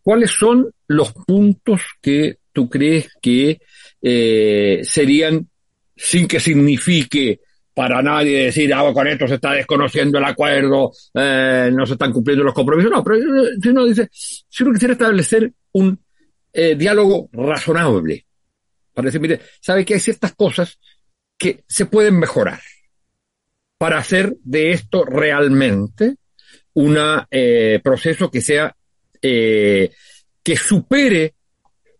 ¿cuáles 0.00 0.30
son 0.30 0.72
los 0.86 1.12
puntos 1.12 1.82
que 2.00 2.38
tú 2.52 2.70
crees 2.70 3.08
que 3.20 3.60
eh, 4.00 4.80
serían 4.82 5.48
sin 6.04 6.26
que 6.26 6.40
signifique 6.40 7.40
para 7.72 8.02
nadie 8.02 8.46
decir, 8.46 8.74
ah, 8.74 8.92
con 8.92 9.06
esto 9.06 9.28
se 9.28 9.36
está 9.36 9.52
desconociendo 9.52 10.18
el 10.18 10.24
acuerdo, 10.24 10.92
eh, 11.14 11.70
no 11.72 11.86
se 11.86 11.92
están 11.92 12.12
cumpliendo 12.12 12.44
los 12.44 12.52
compromisos. 12.52 12.90
No, 12.90 13.04
pero 13.04 13.18
si 13.62 13.68
uno 13.68 13.86
dice, 13.86 14.08
si 14.10 14.64
uno 14.64 14.72
quisiera 14.72 14.92
establecer 14.92 15.52
un 15.72 15.98
eh, 16.52 16.74
diálogo 16.74 17.30
razonable, 17.32 18.26
para 18.92 19.06
decir, 19.06 19.20
mire, 19.20 19.40
sabe 19.60 19.84
que 19.84 19.94
hay 19.94 20.00
ciertas 20.00 20.34
cosas 20.34 20.76
que 21.38 21.62
se 21.68 21.86
pueden 21.86 22.18
mejorar 22.18 22.60
para 23.78 23.98
hacer 23.98 24.34
de 24.42 24.72
esto 24.72 25.04
realmente 25.04 26.16
un 26.74 26.98
eh, 27.30 27.80
proceso 27.82 28.28
que 28.28 28.40
sea, 28.40 28.74
que 29.20 30.56
supere 30.56 31.34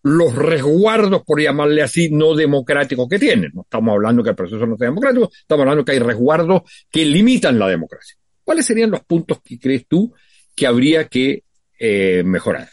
los 0.02 0.34
resguardos, 0.34 1.22
por 1.24 1.40
llamarle 1.40 1.82
así, 1.82 2.10
no 2.10 2.34
democráticos 2.34 3.08
que 3.08 3.18
tienen. 3.18 3.52
No 3.54 3.62
estamos 3.62 3.92
hablando 3.92 4.22
que 4.22 4.30
el 4.30 4.36
proceso 4.36 4.66
no 4.66 4.76
sea 4.76 4.88
democrático, 4.88 5.30
estamos 5.32 5.62
hablando 5.62 5.84
que 5.84 5.92
hay 5.92 5.98
resguardos 6.00 6.62
que 6.90 7.04
limitan 7.04 7.58
la 7.58 7.68
democracia. 7.68 8.16
¿Cuáles 8.44 8.66
serían 8.66 8.90
los 8.90 9.04
puntos 9.04 9.40
que 9.42 9.58
crees 9.58 9.86
tú 9.86 10.12
que 10.54 10.66
habría 10.66 11.06
que 11.06 11.44
eh, 11.78 12.22
mejorar? 12.24 12.68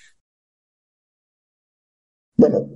Bueno, 2.36 2.70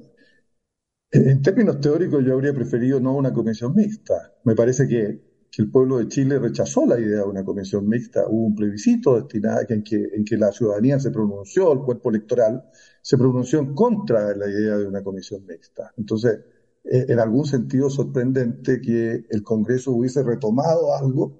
en 1.11 1.41
términos 1.41 1.79
teóricos 1.79 2.23
yo 2.25 2.33
habría 2.33 2.53
preferido 2.53 2.99
no 2.99 3.15
una 3.15 3.33
comisión 3.33 3.73
mixta. 3.75 4.33
Me 4.43 4.55
parece 4.55 4.87
que, 4.87 5.33
el 5.55 5.69
pueblo 5.69 5.99
de 5.99 6.07
Chile 6.07 6.39
rechazó 6.39 6.87
la 6.87 6.99
idea 6.99 7.19
de 7.19 7.23
una 7.25 7.45
comisión 7.45 7.87
mixta. 7.87 8.25
Hubo 8.27 8.47
un 8.47 8.55
plebiscito 8.55 9.15
destinado 9.15 9.61
en 9.69 9.83
que, 9.83 10.09
en 10.15 10.25
que 10.25 10.35
la 10.35 10.51
ciudadanía 10.51 10.99
se 10.99 11.11
pronunció, 11.11 11.71
el 11.71 11.79
cuerpo 11.79 12.09
electoral, 12.09 12.63
se 13.03 13.17
pronunció 13.17 13.59
en 13.59 13.75
contra 13.75 14.29
de 14.29 14.37
la 14.37 14.47
idea 14.47 14.77
de 14.77 14.87
una 14.87 15.03
comisión 15.03 15.45
mixta. 15.45 15.91
Entonces, 15.97 16.39
eh, 16.85 17.05
en 17.09 17.19
algún 17.19 17.45
sentido 17.45 17.89
sorprendente 17.89 18.79
que 18.79 19.25
el 19.29 19.43
Congreso 19.43 19.91
hubiese 19.91 20.23
retomado 20.23 20.95
algo 20.95 21.37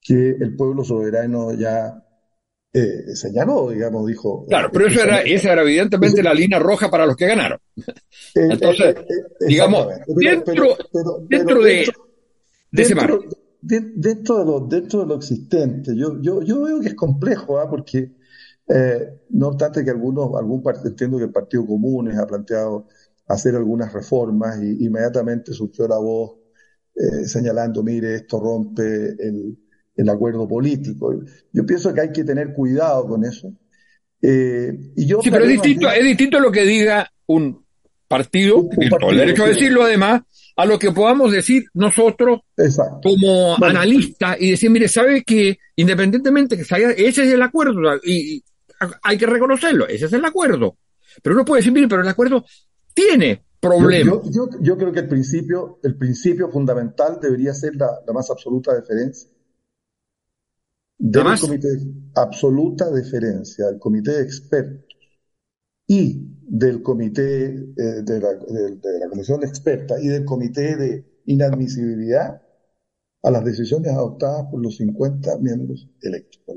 que 0.00 0.30
el 0.30 0.56
pueblo 0.56 0.82
soberano 0.82 1.54
ya 1.54 2.02
eh, 2.72 3.14
señaló, 3.14 3.70
digamos, 3.70 4.06
dijo. 4.08 4.44
Claro, 4.48 4.68
pero 4.72 4.88
eso 4.88 5.02
era, 5.04 5.20
esa 5.20 5.52
era 5.52 5.62
evidentemente 5.62 6.20
la 6.20 6.34
línea 6.34 6.58
roja 6.58 6.90
para 6.90 7.06
los 7.06 7.16
que 7.16 7.26
ganaron. 7.26 7.58
Eh, 8.34 8.48
Entonces, 8.50 8.96
digamos, 9.46 9.86
dentro, 10.08 10.76
dentro, 11.28 11.62
de, 11.62 11.86
ese 12.72 12.94
marco. 12.94 13.24
Dentro 13.62 14.38
de, 14.38 14.44
lo, 14.44 14.60
dentro 14.60 15.00
de 15.00 15.06
lo 15.06 15.14
existente, 15.14 15.96
yo, 15.96 16.20
yo, 16.20 16.42
yo 16.42 16.64
veo 16.64 16.80
que 16.80 16.88
es 16.88 16.94
complejo, 16.94 17.58
¿ah? 17.58 17.70
porque 17.70 18.15
eh, 18.68 19.20
no 19.30 19.48
obstante 19.48 19.84
que 19.84 19.90
algunos, 19.90 20.34
algún 20.36 20.62
entiendo 20.84 21.18
que 21.18 21.24
el 21.24 21.32
Partido 21.32 21.66
Comunes 21.66 22.18
ha 22.18 22.26
planteado 22.26 22.86
hacer 23.28 23.54
algunas 23.54 23.92
reformas 23.92 24.60
y 24.62 24.84
inmediatamente 24.84 25.52
surgió 25.52 25.86
la 25.86 25.98
voz 25.98 26.32
eh, 26.94 27.26
señalando, 27.26 27.82
mire, 27.82 28.14
esto 28.14 28.40
rompe 28.40 28.82
el, 28.82 29.56
el, 29.94 30.08
acuerdo 30.08 30.48
político. 30.48 31.12
Yo 31.52 31.66
pienso 31.66 31.92
que 31.92 32.00
hay 32.00 32.12
que 32.12 32.24
tener 32.24 32.54
cuidado 32.54 33.06
con 33.06 33.24
eso. 33.24 33.52
Eh, 34.22 34.92
y 34.96 35.06
yo 35.06 35.20
sí, 35.22 35.30
pero 35.30 35.44
es 35.44 35.50
distinto, 35.50 35.90
es 35.90 36.04
distinto 36.04 36.40
lo 36.40 36.50
que 36.50 36.64
diga 36.64 37.10
un 37.26 37.64
partido, 38.08 38.66
con 38.68 39.10
el 39.10 39.16
derecho 39.18 39.44
a 39.44 39.48
decirlo 39.48 39.82
además, 39.82 40.22
a 40.56 40.64
lo 40.64 40.78
que 40.78 40.90
podamos 40.90 41.30
decir 41.32 41.64
nosotros 41.74 42.40
como 43.02 43.56
analistas 43.62 44.36
y 44.40 44.52
decir, 44.52 44.70
mire, 44.70 44.88
¿sabe 44.88 45.22
que 45.22 45.58
independientemente 45.76 46.56
que 46.56 46.62
ese 46.62 47.24
es 47.24 47.32
el 47.32 47.42
acuerdo 47.42 47.96
y, 48.04 48.42
hay 49.02 49.18
que 49.18 49.26
reconocerlo, 49.26 49.86
ese 49.86 50.06
es 50.06 50.12
el 50.12 50.24
acuerdo. 50.24 50.76
Pero 51.22 51.34
uno 51.34 51.44
puede 51.44 51.60
decir, 51.60 51.72
mire, 51.72 51.88
pero 51.88 52.02
el 52.02 52.08
acuerdo 52.08 52.44
tiene 52.94 53.44
problemas. 53.60 54.18
Yo, 54.60 54.76
creo 54.76 54.92
que 54.92 55.00
el 55.00 55.08
principio, 55.08 55.78
el 55.82 55.96
principio 55.96 56.50
fundamental 56.50 57.18
debería 57.20 57.54
ser 57.54 57.76
la, 57.76 58.00
más 58.12 58.30
absoluta 58.30 58.74
deferencia. 58.74 59.30
Del 60.98 61.38
comité, 61.38 61.68
absoluta 62.14 62.90
deferencia, 62.90 63.68
el 63.68 63.78
comité 63.78 64.12
de 64.12 64.22
expertos. 64.22 64.96
y 65.86 66.32
del 66.48 66.82
comité 66.82 67.48
eh, 67.48 68.02
de, 68.02 68.20
la, 68.20 68.34
de, 68.34 68.98
la, 69.00 69.08
comisión 69.08 69.42
experta 69.42 70.00
y 70.00 70.08
del 70.08 70.24
comité 70.24 70.76
de 70.76 71.22
inadmisibilidad 71.26 72.40
a 73.22 73.30
las 73.30 73.44
decisiones 73.44 73.92
adoptadas 73.92 74.46
por 74.50 74.62
los 74.62 74.76
50 74.76 75.38
miembros 75.38 75.88
electos. 76.00 76.56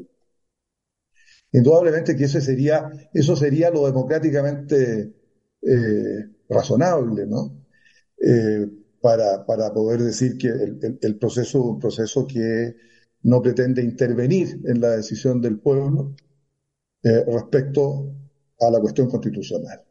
Indudablemente 1.52 2.16
que 2.16 2.26
eso 2.26 2.40
sería, 2.42 2.92
eso 3.14 3.36
sería 3.36 3.72
lo 3.72 3.86
democráticamente 3.86 5.14
eh, 5.62 6.26
razonable, 6.48 7.26
¿no? 7.26 7.66
Eh, 8.22 8.68
para, 9.02 9.46
poder 9.46 10.02
decir 10.04 10.38
que 10.38 10.50
el, 10.50 11.18
proceso 11.18 11.62
un 11.64 11.80
proceso 11.80 12.28
que 12.28 12.76
no 13.24 13.42
pretende 13.42 13.82
intervenir 13.82 14.60
en 14.66 14.82
la 14.82 14.98
decisión 14.98 15.42
del 15.42 15.60
pueblo 15.60 16.16
eh, 17.04 17.24
respecto 17.26 18.14
a 18.60 18.70
la 18.70 18.80
cuestión 18.80 19.10
constitucional. 19.10 19.84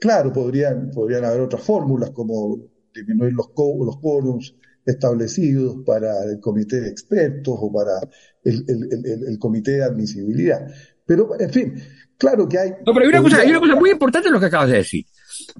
claro, 0.00 0.32
podrían, 0.32 0.90
podrían 0.90 1.24
haber 1.24 1.40
otras 1.42 1.62
fórmulas 1.62 2.10
como 2.10 2.58
disminuir 2.94 3.32
los, 3.34 3.48
los 3.56 3.96
quórums 3.98 4.54
establecidos 4.88 5.76
para 5.84 6.24
el 6.24 6.40
comité 6.40 6.80
de 6.80 6.88
expertos 6.88 7.54
o 7.58 7.72
para 7.72 8.00
el, 8.42 8.64
el, 8.66 9.22
el, 9.28 9.38
comité 9.38 9.72
de 9.72 9.84
admisibilidad. 9.84 10.66
Pero, 11.06 11.38
en 11.38 11.50
fin, 11.50 11.74
claro 12.16 12.48
que 12.48 12.58
hay... 12.58 12.70
No, 12.86 12.94
pero 12.94 13.00
hay 13.00 13.08
una, 13.08 13.22
cosa, 13.22 13.40
hay 13.40 13.50
una 13.50 13.60
cosa 13.60 13.76
muy 13.76 13.90
importante 13.90 14.28
en 14.28 14.34
lo 14.34 14.40
que 14.40 14.46
acabas 14.46 14.70
de 14.70 14.78
decir, 14.78 15.04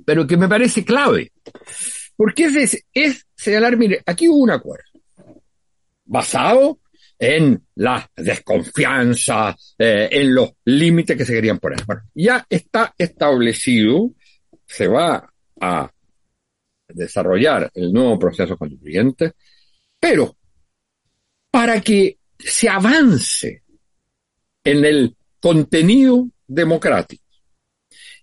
pero 0.04 0.26
que 0.26 0.36
me 0.36 0.48
parece 0.48 0.84
clave. 0.84 1.32
Porque 2.16 2.46
es, 2.46 2.84
es 2.92 3.26
señalar, 3.36 3.76
mire, 3.76 4.02
aquí 4.06 4.28
hubo 4.28 4.38
un 4.38 4.50
acuerdo 4.50 4.84
basado 6.06 6.80
en 7.18 7.62
la 7.74 8.10
desconfianza, 8.16 9.54
eh, 9.76 10.08
en 10.10 10.34
los 10.34 10.52
límites 10.64 11.16
que 11.16 11.24
se 11.24 11.34
querían 11.34 11.58
poner. 11.58 11.84
Bueno, 11.84 12.02
ya 12.14 12.46
está 12.48 12.94
establecido, 12.96 14.12
se 14.64 14.86
va 14.86 15.30
a 15.60 15.90
desarrollar 16.88 17.70
el 17.74 17.92
nuevo 17.92 18.18
proceso 18.18 18.56
constituyente, 18.56 19.32
pero 20.00 20.36
para 21.50 21.80
que 21.80 22.18
se 22.38 22.68
avance 22.68 23.62
en 24.64 24.84
el 24.84 25.16
contenido 25.40 26.28
democrático, 26.46 27.24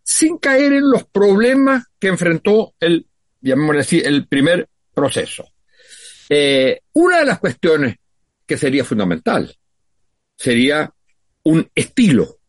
sin 0.03 0.37
caer 0.37 0.73
en 0.73 0.89
los 0.89 1.05
problemas 1.05 1.85
que 1.99 2.07
enfrentó 2.07 2.75
el, 2.79 3.07
así, 3.79 3.99
el 3.99 4.27
primer 4.27 4.69
proceso. 4.93 5.51
Eh, 6.29 6.81
una 6.93 7.19
de 7.19 7.25
las 7.25 7.39
cuestiones 7.39 7.95
que 8.45 8.57
sería 8.57 8.83
fundamental 8.83 9.55
sería 10.35 10.91
un 11.43 11.69
estilo 11.73 12.39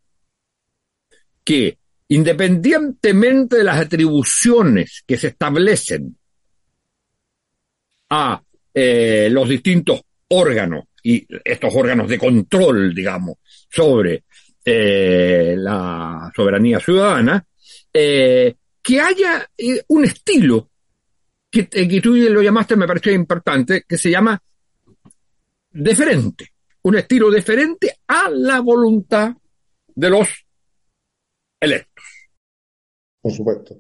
que 1.45 1.79
independientemente 2.09 3.57
de 3.57 3.65
las 3.65 3.79
atribuciones 3.79 5.03
que 5.07 5.17
se 5.17 5.29
establecen 5.29 6.17
a 8.11 8.41
eh, 8.73 9.29
los 9.31 9.49
distintos 9.49 10.03
órganos 10.29 10.85
y 11.03 11.27
estos 11.45 11.75
órganos 11.75 12.09
de 12.09 12.19
control, 12.19 12.95
digamos, 12.95 13.37
sobre 13.71 14.25
eh, 14.65 15.55
la 15.57 16.31
soberanía 16.35 16.81
ciudadana, 16.81 17.45
eh, 17.93 18.55
que 18.83 19.01
haya 19.01 19.49
un 19.89 20.05
estilo 20.05 20.71
que, 21.51 21.67
que 21.67 22.01
tú 22.01 22.15
lo 22.15 22.43
llamaste, 22.43 22.77
me 22.77 22.87
pareció 22.87 23.13
importante, 23.13 23.85
que 23.89 23.99
se 23.99 24.11
llama 24.11 24.41
deferente, 25.71 26.53
un 26.83 26.97
estilo 26.97 27.31
deferente 27.31 27.99
a 28.07 28.29
la 28.31 28.61
voluntad 28.61 29.33
de 29.95 30.11
los 30.11 30.29
electos. 31.61 31.96
Por 33.27 33.33
supuesto. 33.33 33.77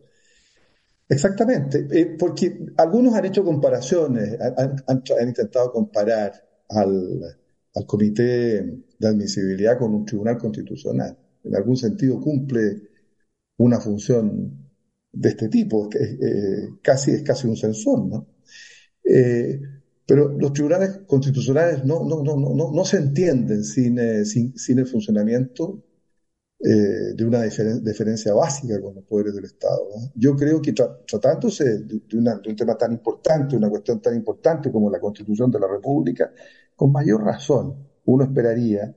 Exactamente, 1.09 1.87
eh, 1.93 2.17
porque 2.19 2.67
algunos 2.77 3.15
han 3.15 3.27
hecho 3.27 3.45
comparaciones, 3.45 4.37
han, 4.41 5.29
intentado 5.29 5.71
comparar 5.71 6.33
al, 6.69 7.39
comité 7.87 8.65
de 8.99 9.07
admisibilidad 9.07 9.79
con 9.79 9.95
un 9.95 10.05
tribunal 10.05 10.37
constitucional. 10.37 11.17
En 11.45 11.55
algún 11.55 11.77
sentido 11.77 12.21
cumple 12.21 12.89
una 13.59 13.79
función 13.79 14.69
de 15.13 15.29
este 15.29 15.49
tipo, 15.49 15.89
que 15.89 15.99
eh, 15.99 16.69
casi 16.83 17.13
es 17.13 17.23
casi 17.23 17.47
un 17.47 17.57
censor, 17.57 18.05
¿no? 18.05 18.27
Eh, 19.05 19.61
pero 20.05 20.37
los 20.37 20.53
tribunales 20.53 21.03
constitucionales 21.07 21.85
no, 21.85 22.85
se 22.85 22.97
entienden 22.97 23.63
sin, 23.63 23.97
sin 24.59 24.79
el 24.81 24.87
funcionamiento 24.89 25.85
eh, 26.69 27.15
de 27.15 27.25
una 27.25 27.43
diferencia 27.43 28.35
básica 28.35 28.81
con 28.81 28.97
los 28.97 29.05
poderes 29.05 29.37
del 29.37 29.45
Estado. 29.45 29.87
Yo 30.17 30.35
creo 30.35 30.61
que 30.61 30.73
tratándose 30.73 31.79
de, 31.85 32.01
un 32.19 32.57
tema 32.57 32.77
tan 32.77 32.91
importante, 32.91 33.57
una 33.57 33.71
cuestión 33.71 34.03
tan 34.03 34.17
importante 34.17 34.73
como 34.73 34.91
la 34.91 34.99
Constitución 34.99 35.49
de 35.53 35.61
la 35.61 35.69
República, 35.69 36.33
con 36.75 36.91
mayor 36.91 37.23
razón 37.23 37.87
uno 38.07 38.25
esperaría 38.25 38.97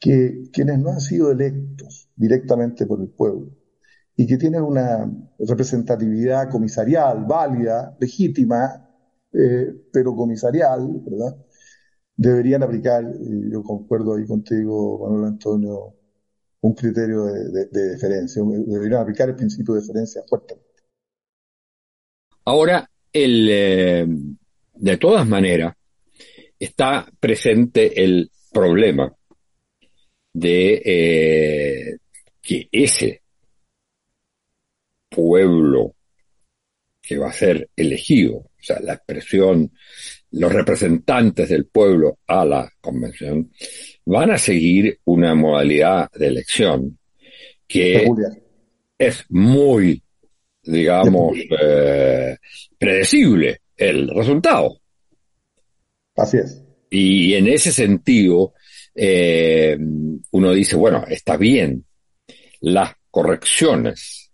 que 0.00 0.50
quienes 0.52 0.80
no 0.80 0.90
han 0.90 1.00
sido 1.00 1.30
electos 1.30 2.10
directamente 2.16 2.86
por 2.86 3.00
el 3.00 3.10
pueblo 3.10 3.52
y 4.16 4.26
que 4.26 4.36
tienen 4.36 4.62
una 4.62 5.08
representatividad 5.38 6.50
comisarial 6.50 7.24
válida, 7.24 7.96
legítima, 8.00 8.84
eh, 9.32 9.72
pero 9.92 10.16
comisarial, 10.16 11.02
¿verdad? 11.04 11.36
Deberían 12.16 12.64
aplicar, 12.64 13.04
y 13.20 13.52
yo 13.52 13.62
concuerdo 13.62 14.14
ahí 14.16 14.26
contigo, 14.26 15.06
Manuel 15.06 15.26
Antonio, 15.26 15.95
un 16.66 16.74
criterio 16.74 17.24
de, 17.26 17.66
deferencia, 17.66 18.42
deberían 18.44 19.02
aplicar 19.02 19.28
el 19.28 19.36
principio 19.36 19.74
de 19.74 19.80
deferencia 19.80 20.22
fuertemente. 20.28 20.66
Ahora, 22.44 22.88
el, 23.12 23.48
eh, 23.50 24.06
de 24.74 24.96
todas 24.96 25.26
maneras, 25.26 25.74
está 26.58 27.06
presente 27.20 28.02
el 28.02 28.30
problema 28.52 29.14
de 30.32 30.82
eh, 30.84 31.96
que 32.42 32.68
ese 32.70 33.22
pueblo 35.08 35.94
que 37.00 37.16
va 37.18 37.28
a 37.28 37.32
ser 37.32 37.70
elegido, 37.76 38.36
o 38.36 38.50
sea, 38.58 38.80
la 38.80 38.94
expresión, 38.94 39.70
los 40.32 40.52
representantes 40.52 41.48
del 41.48 41.66
pueblo 41.66 42.18
a 42.26 42.44
la 42.44 42.70
convención, 42.80 43.52
van 44.06 44.30
a 44.30 44.38
seguir 44.38 44.98
una 45.04 45.34
modalidad 45.34 46.10
de 46.12 46.28
elección 46.28 46.98
que 47.66 48.08
es 48.96 49.24
muy, 49.28 50.00
digamos, 50.62 51.36
eh, 51.60 52.36
predecible 52.78 53.60
el 53.76 54.08
resultado. 54.08 54.78
Así 56.14 56.38
es. 56.38 56.62
Y 56.88 57.34
en 57.34 57.48
ese 57.48 57.72
sentido, 57.72 58.54
eh, 58.94 59.76
uno 60.30 60.52
dice, 60.52 60.76
bueno, 60.76 61.04
está 61.08 61.36
bien, 61.36 61.84
las 62.60 62.92
correcciones 63.10 64.30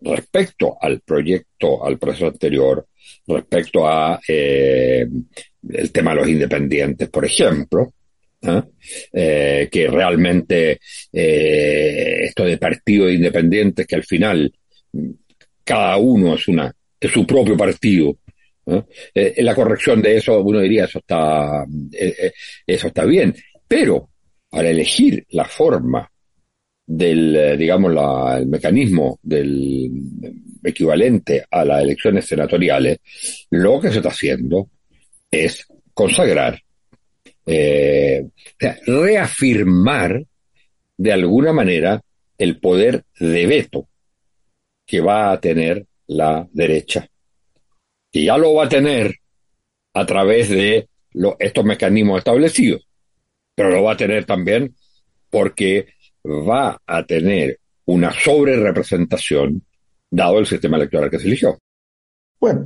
respecto 0.00 0.76
al 0.80 1.00
proyecto, 1.00 1.84
al 1.86 1.96
proceso 1.96 2.26
anterior, 2.26 2.86
respecto 3.26 3.86
a 3.86 4.20
eh, 4.26 5.06
el 5.68 5.92
tema 5.92 6.10
de 6.10 6.16
los 6.16 6.28
independientes, 6.28 7.08
por 7.08 7.24
ejemplo, 7.24 7.92
¿eh? 8.42 8.62
Eh, 9.12 9.68
que 9.70 9.88
realmente 9.88 10.80
eh, 11.12 12.24
esto 12.24 12.44
de 12.44 12.58
partidos 12.58 13.12
independientes 13.12 13.86
que 13.86 13.96
al 13.96 14.04
final 14.04 14.52
cada 15.64 15.96
uno 15.96 16.34
es 16.34 16.48
una 16.48 16.72
es 16.98 17.10
su 17.10 17.26
propio 17.26 17.56
partido 17.56 18.16
la 19.36 19.54
corrección 19.54 20.00
de 20.00 20.16
eso 20.16 20.40
uno 20.40 20.60
diría 20.60 20.84
eso 20.84 20.98
está 21.00 21.64
eso 22.66 22.86
está 22.86 23.04
bien 23.04 23.34
pero 23.66 24.10
para 24.48 24.70
elegir 24.70 25.24
la 25.30 25.44
forma 25.44 26.08
del 26.86 27.58
digamos 27.58 27.92
la, 27.92 28.38
el 28.38 28.46
mecanismo 28.46 29.18
del 29.22 29.90
equivalente 30.62 31.44
a 31.50 31.64
las 31.64 31.82
elecciones 31.82 32.26
senatoriales 32.26 32.98
lo 33.50 33.80
que 33.80 33.90
se 33.90 33.96
está 33.96 34.10
haciendo 34.10 34.68
es 35.30 35.66
consagrar 35.92 36.60
eh, 37.46 38.28
reafirmar 38.86 40.24
de 40.96 41.12
alguna 41.12 41.52
manera 41.52 42.02
el 42.36 42.58
poder 42.60 43.04
de 43.18 43.46
veto 43.46 43.88
que 44.86 45.00
va 45.00 45.32
a 45.32 45.40
tener 45.40 45.86
la 46.06 46.48
derecha. 46.52 47.08
Y 48.12 48.26
ya 48.26 48.36
lo 48.36 48.54
va 48.54 48.64
a 48.64 48.68
tener 48.68 49.14
a 49.94 50.04
través 50.06 50.48
de 50.50 50.88
estos 51.38 51.64
mecanismos 51.64 52.18
establecidos, 52.18 52.86
pero 53.54 53.70
lo 53.70 53.84
va 53.84 53.92
a 53.92 53.96
tener 53.96 54.24
también 54.24 54.74
porque 55.30 55.86
va 56.24 56.80
a 56.86 57.04
tener 57.04 57.58
una 57.86 58.12
sobre-representación 58.12 59.62
dado 60.10 60.38
el 60.38 60.46
sistema 60.46 60.76
electoral 60.76 61.10
que 61.10 61.18
se 61.18 61.26
eligió. 61.26 61.58
Bueno, 62.40 62.64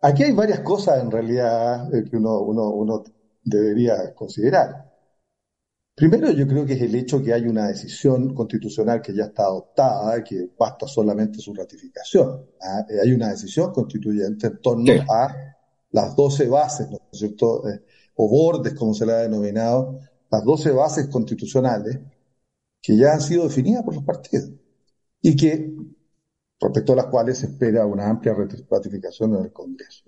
aquí 0.00 0.24
hay 0.24 0.32
varias 0.32 0.60
cosas 0.60 1.02
en 1.02 1.10
realidad 1.10 1.94
eh, 1.94 2.04
que 2.08 2.16
uno, 2.16 2.40
uno, 2.40 2.68
uno 2.70 3.04
debería 3.44 4.14
considerar. 4.14 4.90
Primero, 5.94 6.30
yo 6.32 6.48
creo 6.48 6.66
que 6.66 6.72
es 6.72 6.82
el 6.82 6.94
hecho 6.96 7.22
que 7.22 7.32
hay 7.32 7.46
una 7.46 7.68
decisión 7.68 8.34
constitucional 8.34 9.00
que 9.00 9.14
ya 9.14 9.26
está 9.26 9.44
adoptada, 9.44 10.24
que 10.24 10.50
basta 10.58 10.88
solamente 10.88 11.38
su 11.38 11.54
ratificación. 11.54 12.46
¿ah? 12.60 12.84
Eh, 12.88 13.00
hay 13.00 13.12
una 13.12 13.28
decisión 13.30 13.72
constituyente 13.72 14.48
en 14.48 14.60
torno 14.60 14.92
a 15.08 15.32
las 15.90 16.16
12 16.16 16.48
bases, 16.48 16.90
¿no 16.90 16.98
es 17.12 17.18
cierto? 17.18 17.68
Eh, 17.68 17.84
o 18.16 18.28
bordes, 18.28 18.74
como 18.74 18.92
se 18.92 19.06
le 19.06 19.12
ha 19.12 19.18
denominado, 19.18 20.00
las 20.30 20.44
12 20.44 20.72
bases 20.72 21.06
constitucionales 21.08 22.00
que 22.82 22.96
ya 22.96 23.12
han 23.12 23.20
sido 23.20 23.44
definidas 23.44 23.84
por 23.84 23.94
los 23.94 24.04
partidos 24.04 24.50
y 25.22 25.36
que, 25.36 25.74
respecto 26.60 26.92
a 26.92 26.96
las 26.96 27.06
cuales 27.06 27.38
se 27.38 27.46
espera 27.46 27.86
una 27.86 28.10
amplia 28.10 28.34
ratificación 28.68 29.36
en 29.36 29.44
el 29.44 29.52
Congreso. 29.52 30.04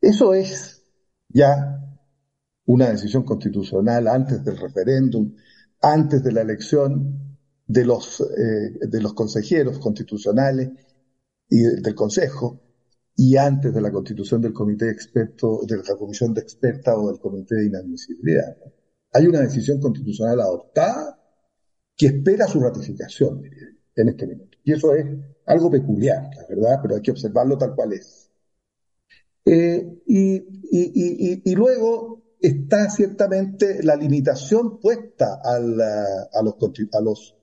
Eso 0.00 0.34
es 0.34 0.82
ya 1.28 1.80
una 2.66 2.90
decisión 2.90 3.24
constitucional 3.24 4.08
antes 4.08 4.42
del 4.44 4.56
referéndum, 4.56 5.34
antes 5.80 6.22
de 6.22 6.32
la 6.32 6.42
elección 6.42 7.38
de 7.66 7.84
los, 7.84 8.20
eh, 8.20 8.86
de 8.88 9.00
los 9.00 9.14
consejeros 9.14 9.78
constitucionales 9.78 10.70
y 11.48 11.62
del 11.62 11.94
Consejo, 11.94 12.60
y 13.16 13.36
antes 13.36 13.72
de 13.72 13.80
la 13.80 13.92
constitución 13.92 14.40
del 14.40 14.52
comité 14.52 14.86
de 14.86 14.92
expertos, 14.92 15.66
de 15.66 15.76
la 15.76 15.96
comisión 15.96 16.34
de 16.34 16.40
experta 16.40 16.96
o 16.96 17.08
del 17.08 17.20
comité 17.20 17.54
de 17.56 17.66
inadmisibilidad. 17.66 18.56
Hay 19.12 19.26
una 19.26 19.40
decisión 19.40 19.80
constitucional 19.80 20.40
adoptada 20.40 21.20
que 21.96 22.06
espera 22.06 22.48
su 22.48 22.60
ratificación 22.60 23.42
en 23.94 24.08
este 24.08 24.26
momento. 24.26 24.58
Y 24.64 24.72
eso 24.72 24.94
es 24.94 25.06
algo 25.46 25.70
peculiar, 25.70 26.28
la 26.34 26.46
verdad, 26.48 26.80
pero 26.82 26.96
hay 26.96 27.02
que 27.02 27.12
observarlo 27.12 27.56
tal 27.56 27.76
cual 27.76 27.92
es. 27.92 28.30
Eh, 29.44 30.02
y, 30.06 30.34
y, 30.72 31.42
y, 31.44 31.54
luego 31.54 32.23
está 32.46 32.90
ciertamente 32.90 33.82
la 33.82 33.96
limitación 33.96 34.78
puesta 34.78 35.40
a, 35.42 35.56
a, 35.56 36.42
los, 36.42 36.54
a 36.92 37.00
los 37.00 37.36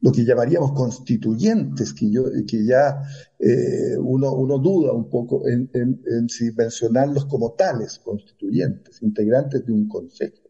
lo 0.00 0.12
que 0.12 0.24
llamaríamos 0.24 0.72
constituyentes, 0.72 1.92
que, 1.92 2.10
yo, 2.10 2.24
que 2.46 2.64
ya 2.64 3.02
eh, 3.38 3.96
uno, 3.98 4.32
uno 4.32 4.58
duda 4.58 4.92
un 4.92 5.10
poco 5.10 5.48
en, 5.48 5.68
en, 5.74 6.28
si 6.28 6.52
mencionarlos 6.52 7.26
como 7.26 7.54
tales, 7.54 7.98
constituyentes, 7.98 9.02
integrantes 9.02 9.66
de 9.66 9.72
un 9.72 9.88
consejo. 9.88 10.48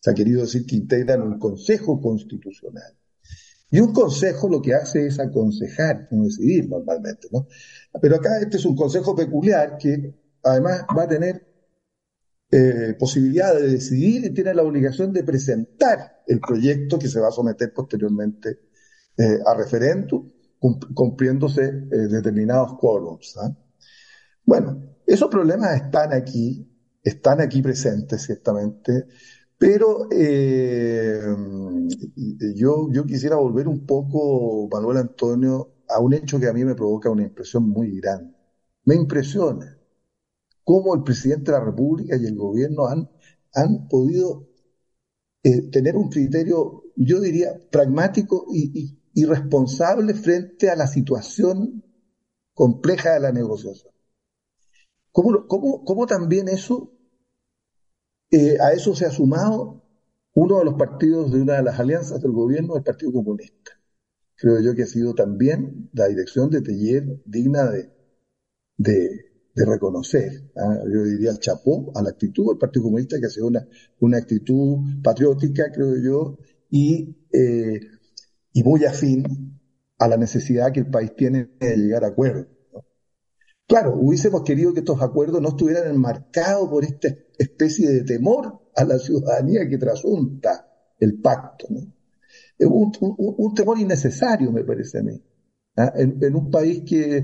Se 0.00 0.10
ha 0.10 0.14
querido 0.14 0.42
decir 0.42 0.64
que 0.64 0.76
integran 0.76 1.22
un 1.22 1.40
consejo 1.40 2.00
constitucional. 2.00 2.96
Y 3.70 3.80
un 3.80 3.92
consejo 3.92 4.48
lo 4.48 4.62
que 4.62 4.74
hace 4.74 5.06
es 5.06 5.18
aconsejar, 5.18 6.06
no 6.12 6.24
decidir 6.24 6.68
normalmente, 6.68 7.28
¿no? 7.32 7.48
Pero 8.00 8.16
acá 8.16 8.38
este 8.40 8.56
es 8.58 8.64
un 8.64 8.76
consejo 8.76 9.14
peculiar 9.14 9.76
que 9.76 10.14
además 10.42 10.84
va 10.96 11.02
a 11.02 11.08
tener 11.08 11.47
eh, 12.50 12.94
posibilidad 12.98 13.54
de 13.54 13.68
decidir 13.68 14.24
y 14.24 14.32
tiene 14.32 14.54
la 14.54 14.62
obligación 14.62 15.12
de 15.12 15.22
presentar 15.22 16.22
el 16.26 16.40
proyecto 16.40 16.98
que 16.98 17.08
se 17.08 17.20
va 17.20 17.28
a 17.28 17.30
someter 17.30 17.74
posteriormente 17.74 18.60
eh, 19.18 19.38
a 19.44 19.54
referéndum, 19.54 20.30
cumpliéndose 20.94 21.64
eh, 21.64 21.96
determinados 22.08 22.78
quórums. 22.78 23.36
¿ah? 23.36 23.54
Bueno, 24.46 24.82
esos 25.06 25.28
problemas 25.28 25.76
están 25.76 26.14
aquí, 26.14 26.66
están 27.02 27.42
aquí 27.42 27.60
presentes 27.60 28.22
ciertamente, 28.22 29.06
pero 29.58 30.08
yo, 32.54 32.88
yo 32.90 33.04
quisiera 33.04 33.36
volver 33.36 33.68
un 33.68 33.84
poco, 33.84 34.68
Manuel 34.72 34.98
Antonio, 34.98 35.74
a 35.88 36.00
un 36.00 36.14
hecho 36.14 36.40
que 36.40 36.48
a 36.48 36.52
mí 36.52 36.64
me 36.64 36.74
provoca 36.74 37.10
una 37.10 37.24
impresión 37.24 37.68
muy 37.68 38.00
grande. 38.00 38.34
Me 38.84 38.94
impresiona 38.94 39.77
cómo 40.68 40.94
el 40.94 41.02
presidente 41.02 41.50
de 41.50 41.58
la 41.58 41.64
República 41.64 42.14
y 42.14 42.26
el 42.26 42.36
gobierno 42.36 42.88
han, 42.88 43.08
han 43.54 43.88
podido 43.88 44.50
tener 45.72 45.96
un 45.96 46.10
criterio, 46.10 46.82
yo 46.94 47.20
diría, 47.20 47.58
pragmático 47.70 48.44
y, 48.52 49.00
irresponsable 49.14 50.12
frente 50.12 50.68
a 50.68 50.76
la 50.76 50.86
situación 50.86 51.82
compleja 52.52 53.14
de 53.14 53.20
la 53.20 53.32
negociación. 53.32 53.94
¿Cómo, 55.10 55.46
cómo, 55.46 55.84
cómo 55.84 56.06
también 56.06 56.48
eso, 56.48 56.92
eh, 58.30 58.58
a 58.60 58.72
eso 58.72 58.94
se 58.94 59.06
ha 59.06 59.10
sumado 59.10 59.82
uno 60.34 60.58
de 60.58 60.66
los 60.66 60.74
partidos 60.74 61.32
de 61.32 61.40
una 61.40 61.54
de 61.54 61.62
las 61.62 61.80
alianzas 61.80 62.20
del 62.20 62.32
gobierno, 62.32 62.76
el 62.76 62.82
Partido 62.82 63.10
Comunista? 63.10 63.72
Creo 64.36 64.60
yo 64.60 64.74
que 64.74 64.82
ha 64.82 64.86
sido 64.86 65.14
también 65.14 65.88
la 65.94 66.08
dirección 66.08 66.50
de 66.50 66.60
Teller 66.60 67.22
digna 67.24 67.70
de, 67.70 67.90
de, 68.76 69.27
reconocer. 69.64 70.50
¿ah? 70.56 70.82
Yo 70.92 71.04
diría 71.04 71.36
chapó 71.38 71.92
a 71.94 72.02
la 72.02 72.10
actitud 72.10 72.48
del 72.48 72.58
Partido 72.58 72.84
Comunista, 72.84 73.18
que 73.18 73.26
ha 73.26 73.30
sido 73.30 73.46
una, 73.46 73.66
una 74.00 74.18
actitud 74.18 74.78
patriótica, 75.02 75.70
creo 75.72 75.96
yo, 75.96 76.38
y 76.70 77.16
eh, 77.32 77.80
y 78.52 78.62
muy 78.64 78.84
afín 78.84 79.60
a 79.98 80.08
la 80.08 80.16
necesidad 80.16 80.72
que 80.72 80.80
el 80.80 80.90
país 80.90 81.14
tiene 81.16 81.50
de 81.60 81.76
llegar 81.76 82.04
a 82.04 82.08
acuerdos. 82.08 82.46
Claro, 83.66 83.94
hubiésemos 83.96 84.42
querido 84.42 84.72
que 84.72 84.80
estos 84.80 85.02
acuerdos 85.02 85.42
no 85.42 85.50
estuvieran 85.50 85.88
enmarcados 85.88 86.68
por 86.68 86.84
esta 86.84 87.08
especie 87.38 87.88
de 87.88 88.02
temor 88.02 88.70
a 88.74 88.84
la 88.84 88.98
ciudadanía 88.98 89.68
que 89.68 89.76
trasunta 89.76 90.66
el 90.98 91.20
pacto. 91.20 91.66
Un, 91.68 92.92
un, 93.00 93.54
temor 93.54 93.78
innecesario, 93.78 94.50
me 94.50 94.64
parece 94.64 94.98
a 94.98 95.02
mí. 95.02 95.22
¿Ah? 95.78 95.92
En, 95.96 96.34
un 96.34 96.50
país 96.50 96.82
que, 96.86 97.16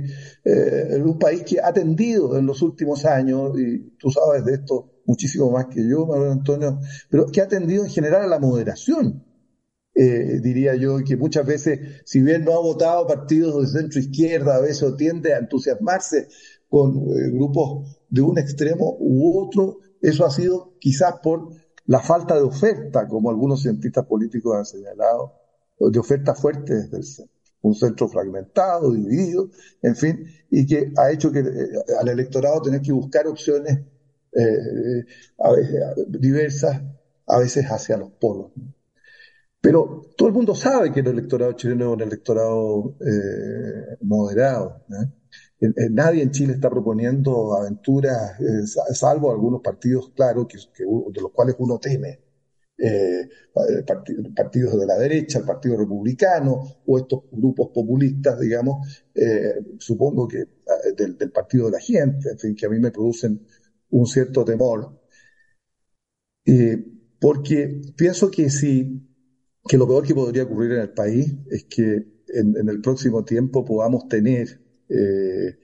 eh, 0.44 0.88
en 0.90 1.02
un 1.02 1.18
país 1.18 1.42
que 1.42 1.60
ha 1.60 1.72
tendido 1.72 2.38
en 2.38 2.46
los 2.46 2.62
últimos 2.62 3.04
años, 3.04 3.58
y 3.58 3.96
tú 3.98 4.10
sabes 4.10 4.44
de 4.44 4.54
esto 4.54 5.02
muchísimo 5.06 5.50
más 5.50 5.66
que 5.66 5.86
yo, 5.86 6.06
Manuel 6.06 6.32
Antonio, 6.32 6.80
pero 7.10 7.26
que 7.26 7.42
ha 7.42 7.48
tendido 7.48 7.84
en 7.84 7.90
general 7.90 8.22
a 8.22 8.26
la 8.26 8.38
moderación 8.38 9.22
eh, 9.94 10.40
diría 10.40 10.74
yo, 10.74 10.98
que 11.06 11.16
muchas 11.16 11.46
veces, 11.46 12.02
si 12.04 12.20
bien 12.20 12.44
no 12.44 12.52
ha 12.52 12.60
votado 12.60 13.06
partidos 13.06 13.62
de 13.72 13.80
centro 13.80 14.00
izquierda, 14.00 14.56
a 14.56 14.60
veces 14.60 14.96
tiende 14.96 15.32
a 15.32 15.38
entusiasmarse 15.38 16.26
con 16.68 16.96
eh, 16.96 17.30
grupos 17.30 17.96
de 18.08 18.22
un 18.22 18.36
extremo 18.38 18.96
u 18.98 19.38
otro, 19.38 19.78
eso 20.02 20.26
ha 20.26 20.30
sido 20.30 20.74
quizás 20.80 21.14
por 21.22 21.48
la 21.86 22.00
falta 22.00 22.34
de 22.34 22.42
oferta, 22.42 23.06
como 23.06 23.30
algunos 23.30 23.62
cientistas 23.62 24.04
políticos 24.06 24.56
han 24.56 24.64
señalado, 24.64 25.34
de 25.78 25.98
oferta 25.98 26.34
fuerte 26.34 26.74
desde 26.74 26.96
el 26.96 27.04
centro. 27.04 27.33
Un 27.64 27.74
centro 27.74 28.08
fragmentado, 28.08 28.92
dividido, 28.92 29.50
en 29.82 29.96
fin, 29.96 30.26
y 30.50 30.66
que 30.66 30.92
ha 30.96 31.10
hecho 31.10 31.32
que 31.32 31.40
eh, 31.40 31.68
al 32.00 32.08
electorado 32.08 32.62
tener 32.62 32.80
que 32.80 32.92
buscar 32.92 33.26
opciones 33.26 33.80
veces, 35.50 35.94
diversas, 36.08 36.82
a 37.26 37.38
veces 37.38 37.64
hacia 37.66 37.96
los 37.96 38.10
polos. 38.12 38.52
Pero 39.64 40.10
todo 40.14 40.28
el 40.28 40.34
mundo 40.34 40.54
sabe 40.54 40.92
que 40.92 41.00
el 41.00 41.06
electorado 41.06 41.54
chileno 41.54 41.86
es 41.86 41.94
un 41.94 42.02
electorado 42.02 42.96
eh, 43.00 43.96
moderado. 44.02 44.84
nadie 45.90 46.22
en 46.22 46.32
Chile 46.32 46.52
está 46.52 46.68
proponiendo 46.68 47.54
aventuras, 47.56 48.38
eh, 48.40 48.66
salvo 48.92 49.30
algunos 49.30 49.62
partidos, 49.62 50.12
claro, 50.14 50.46
que, 50.46 50.58
de 50.58 51.20
los 51.20 51.32
cuales 51.32 51.56
uno 51.58 51.78
teme. 51.78 52.23
Eh, 52.76 53.28
partidos 54.34 54.80
de 54.80 54.86
la 54.86 54.98
derecha, 54.98 55.38
el 55.38 55.44
Partido 55.44 55.76
Republicano 55.76 56.82
o 56.84 56.98
estos 56.98 57.22
grupos 57.30 57.70
populistas, 57.72 58.40
digamos, 58.40 59.04
supongo 59.78 60.26
que 60.26 60.44
del, 60.96 61.30
Partido 61.30 61.66
de 61.66 61.72
la 61.72 61.80
Gente, 61.80 62.30
en 62.30 62.38
fin, 62.38 62.56
que 62.56 62.66
a 62.66 62.68
mí 62.68 62.80
me 62.80 62.90
producen 62.90 63.46
un 63.90 64.06
cierto 64.06 64.44
temor. 64.44 65.00
porque 67.20 67.80
pienso 67.96 68.30
que 68.30 68.50
si 68.50 69.04
que 69.66 69.78
lo 69.78 69.86
peor 69.86 70.06
que 70.06 70.14
podría 70.14 70.44
ocurrir 70.44 70.72
en 70.72 70.80
el 70.80 70.92
país 70.92 71.34
es 71.50 71.64
que 71.64 72.14
en, 72.28 72.68
el 72.68 72.80
próximo 72.80 73.24
tiempo 73.24 73.64
podamos 73.64 74.08
tener 74.08 74.60
eh, 74.88 75.58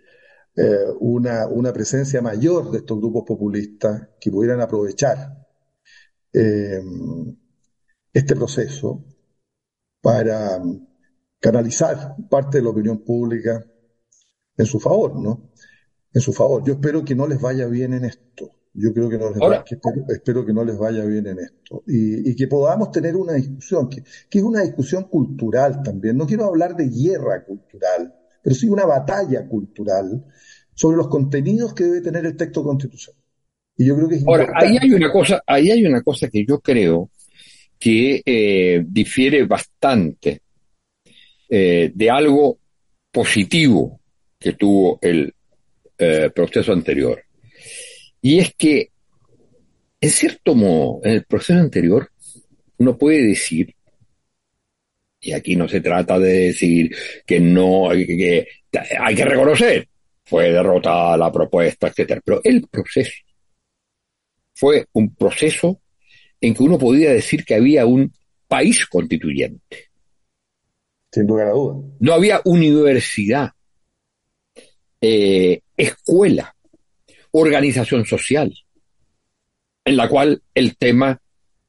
eh, 0.56 0.84
una, 1.00 1.46
una, 1.48 1.72
presencia 1.72 2.22
mayor 2.22 2.70
de 2.70 2.78
estos 2.78 2.98
grupos 2.98 3.24
populistas 3.26 4.08
que 4.20 4.30
pudieran 4.30 4.60
aprovechar 4.60 5.46
eh, 6.32 6.80
este 8.12 8.34
proceso 8.34 9.04
para 10.00 10.60
canalizar 11.38 12.16
parte 12.28 12.58
de 12.58 12.64
la 12.64 12.70
opinión 12.70 13.04
pública 13.04 13.64
en 14.56 14.66
su 14.66 14.78
favor, 14.78 15.20
¿no? 15.20 15.50
En 16.12 16.20
su 16.20 16.32
favor. 16.32 16.62
Yo 16.64 16.74
espero 16.74 17.04
que 17.04 17.14
no 17.14 17.26
les 17.26 17.40
vaya 17.40 17.66
bien 17.66 17.94
en 17.94 18.04
esto. 18.04 18.50
Yo 18.72 18.92
creo 18.94 19.08
que, 19.08 19.18
no 19.18 19.30
les 19.30 19.62
espero, 20.08 20.46
que 20.46 20.52
no 20.52 20.64
les 20.64 20.78
vaya 20.78 21.04
bien 21.04 21.26
en 21.26 21.40
esto. 21.40 21.82
Y, 21.86 22.36
que 22.36 22.46
podamos 22.46 22.92
tener 22.92 23.16
una 23.16 23.32
discusión, 23.32 23.88
que, 23.88 24.04
es 24.30 24.42
una 24.42 24.62
discusión 24.62 25.04
cultural 25.04 25.82
también. 25.82 26.16
No 26.16 26.26
quiero 26.26 26.44
hablar 26.44 26.76
de 26.76 26.88
guerra 26.88 27.44
cultural, 27.44 28.14
pero 28.42 28.54
sí 28.54 28.68
una 28.68 28.86
batalla 28.86 29.48
cultural 29.48 30.24
sobre 30.72 30.96
los 30.96 31.08
contenidos 31.08 31.74
que 31.74 31.84
debe 31.84 32.00
tener 32.00 32.24
el 32.26 32.36
texto 32.36 32.62
constitucional. 32.62 33.19
Y 33.80 33.86
yo 33.86 33.96
creo 33.96 34.08
que 34.10 34.18
Ahora, 34.26 34.52
ahí 34.56 34.76
hay 34.78 34.92
una 34.92 35.10
cosa, 35.10 35.42
ahí 35.46 35.70
hay 35.70 35.86
una 35.86 36.02
cosa 36.02 36.28
que 36.28 36.44
yo 36.44 36.60
creo 36.60 37.10
que 37.78 38.20
eh, 38.26 38.84
difiere 38.86 39.46
bastante 39.46 40.42
eh, 41.48 41.90
de 41.94 42.10
algo 42.10 42.58
positivo 43.10 43.98
que 44.38 44.52
tuvo 44.52 44.98
el 45.00 45.32
eh, 45.96 46.28
proceso 46.34 46.74
anterior. 46.74 47.24
Y 48.20 48.40
es 48.40 48.52
que, 48.54 48.90
en 49.98 50.10
cierto 50.10 50.54
modo, 50.54 51.00
en 51.02 51.12
el 51.12 51.24
proceso 51.24 51.58
anterior, 51.58 52.10
uno 52.76 52.98
puede 52.98 53.28
decir, 53.28 53.74
y 55.22 55.32
aquí 55.32 55.56
no 55.56 55.66
se 55.66 55.80
trata 55.80 56.18
de 56.18 56.32
decir 56.48 56.94
que 57.24 57.40
no, 57.40 57.88
que, 57.92 58.46
hay 59.00 59.14
que 59.14 59.24
reconocer, 59.24 59.88
fue 60.22 60.52
derrotada 60.52 61.16
la 61.16 61.32
propuesta, 61.32 61.88
etcétera, 61.88 62.20
pero 62.22 62.42
el 62.44 62.68
proceso 62.68 63.10
fue 64.60 64.86
un 64.92 65.14
proceso 65.14 65.80
en 66.38 66.52
que 66.52 66.62
uno 66.62 66.78
podía 66.78 67.12
decir 67.12 67.46
que 67.46 67.54
había 67.54 67.86
un 67.86 68.12
país 68.46 68.86
constituyente. 68.86 69.88
Sin 71.10 71.26
lugar 71.26 71.48
a 71.48 71.52
duda. 71.52 71.88
No 71.98 72.12
había 72.12 72.42
universidad, 72.44 73.52
eh, 75.00 75.62
escuela, 75.74 76.54
organización 77.30 78.04
social, 78.04 78.54
en 79.82 79.96
la 79.96 80.06
cual 80.10 80.42
el 80.54 80.76
tema 80.76 81.18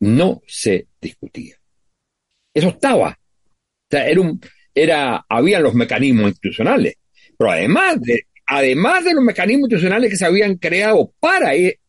no 0.02 0.42
se 0.46 0.88
discutía. 1.00 1.56
Eso 2.54 2.70
estaba. 2.70 3.10
O 3.10 3.88
sea, 3.90 4.06
era 4.06 4.20
un, 4.20 4.42
era, 4.76 5.26
había 5.30 5.62
los 5.62 5.74
mecanismos 5.74 6.28
institucionales, 6.28 6.96
pero 7.38 7.52
además 7.52 8.02
de, 8.02 8.26
además 8.48 9.06
de 9.06 9.14
los 9.14 9.24
mecanismos 9.24 9.70
institucionales 9.70 10.10
que 10.10 10.18
se 10.18 10.26
habían 10.26 10.58
creado 10.58 11.14
para 11.22 11.56
e, 11.56 11.80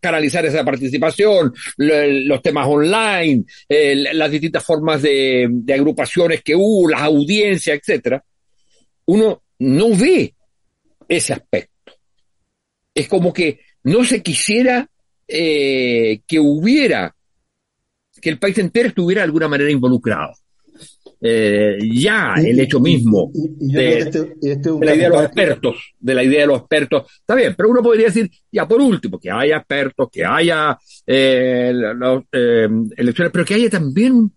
canalizar 0.00 0.44
esa 0.46 0.64
participación, 0.64 1.52
los 1.76 2.42
temas 2.42 2.66
online, 2.66 3.44
las 3.68 4.30
distintas 4.30 4.64
formas 4.64 5.02
de, 5.02 5.48
agrupaciones 5.72 6.42
que 6.42 6.54
hubo, 6.54 6.88
las 6.88 7.02
audiencias, 7.02 7.78
etcétera, 7.78 8.22
uno 9.06 9.42
no 9.60 9.96
ve 9.96 10.34
ese 11.08 11.32
aspecto. 11.32 11.92
Es 12.94 13.08
como 13.08 13.32
que 13.32 13.60
no 13.84 14.04
se 14.04 14.22
quisiera 14.22 14.88
eh, 15.26 16.20
que 16.26 16.38
hubiera, 16.38 17.14
que 18.20 18.30
el 18.30 18.38
país 18.38 18.58
entero 18.58 18.88
estuviera 18.88 19.20
de 19.22 19.26
alguna 19.26 19.48
manera 19.48 19.70
involucrado. 19.70 20.32
Eh, 21.20 21.78
ya 21.94 22.34
el 22.36 22.60
hecho 22.60 22.78
mismo 22.78 23.32
de, 23.34 24.08
la 24.80 24.94
idea 24.94 25.08
de 25.08 25.16
los 25.16 25.24
expertos, 25.24 25.94
de 25.98 26.14
la 26.14 26.22
idea 26.22 26.40
de 26.42 26.46
los 26.46 26.60
expertos, 26.60 27.10
está 27.18 27.34
bien, 27.34 27.54
pero 27.56 27.70
uno 27.70 27.82
podría 27.82 28.06
decir, 28.06 28.30
ya 28.52 28.68
por 28.68 28.80
último, 28.80 29.18
que 29.18 29.28
haya 29.28 29.56
expertos, 29.56 30.08
que 30.12 30.24
haya 30.24 30.78
eh, 31.04 31.72
elecciones, 32.96 33.32
pero 33.32 33.44
que 33.44 33.54
haya 33.54 33.68
también 33.68 34.30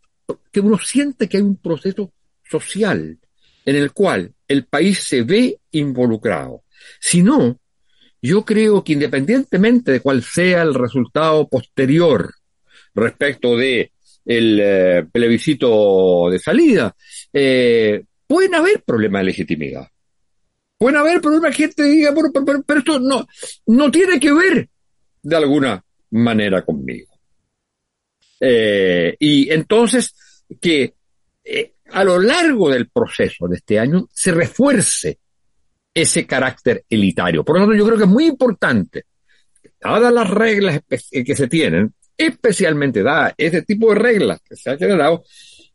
que 0.51 0.59
uno 0.59 0.79
siente 0.79 1.29
que 1.29 1.37
hay 1.37 1.43
un 1.43 1.57
proceso 1.57 2.11
social 2.49 3.19
en 3.65 3.75
el 3.75 3.91
cual 3.91 4.33
el 4.47 4.65
país 4.65 5.03
se 5.03 5.21
ve 5.21 5.59
involucrado. 5.71 6.63
Si 6.99 7.21
no, 7.21 7.59
yo 8.21 8.43
creo 8.43 8.83
que 8.83 8.93
independientemente 8.93 9.91
de 9.91 9.99
cuál 9.99 10.23
sea 10.23 10.61
el 10.63 10.73
resultado 10.73 11.47
posterior 11.47 12.33
respecto 12.93 13.55
de 13.55 13.91
el 14.25 14.59
eh, 14.61 15.05
plebiscito 15.11 16.29
de 16.29 16.39
salida, 16.39 16.95
eh, 17.33 18.03
pueden 18.27 18.55
haber 18.55 18.83
problemas 18.83 19.21
de 19.21 19.25
legitimidad. 19.25 19.87
Pueden 20.77 20.97
haber 20.97 21.21
problemas 21.21 21.55
que 21.55 21.63
gente 21.63 21.83
diga, 21.83 22.11
bueno, 22.11 22.29
pero, 22.33 22.79
esto 22.79 22.99
no, 22.99 23.27
no 23.67 23.91
tiene 23.91 24.19
que 24.19 24.33
ver 24.33 24.69
de 25.21 25.35
alguna 25.35 25.83
manera 26.11 26.63
conmigo. 26.63 27.07
Eh, 28.39 29.15
y 29.19 29.51
entonces 29.51 30.43
que 30.59 30.95
a 31.91 32.03
lo 32.03 32.19
largo 32.19 32.69
del 32.69 32.89
proceso 32.89 33.47
de 33.47 33.57
este 33.57 33.77
año 33.77 34.07
se 34.11 34.31
refuerce 34.31 35.19
ese 35.93 36.25
carácter 36.25 36.85
elitario. 36.89 37.43
Por 37.43 37.57
lo 37.57 37.63
tanto, 37.63 37.77
yo 37.77 37.85
creo 37.85 37.97
que 37.97 38.05
es 38.05 38.09
muy 38.09 38.25
importante, 38.25 39.05
dadas 39.79 40.11
las 40.11 40.29
reglas 40.29 40.81
que 40.87 41.35
se 41.35 41.47
tienen, 41.47 41.93
especialmente 42.25 43.03
dadas 43.03 43.33
ese 43.37 43.63
tipo 43.63 43.89
de 43.89 43.99
reglas 43.99 44.39
que 44.47 44.55
se 44.55 44.69
han 44.69 44.77
generado, 44.77 45.23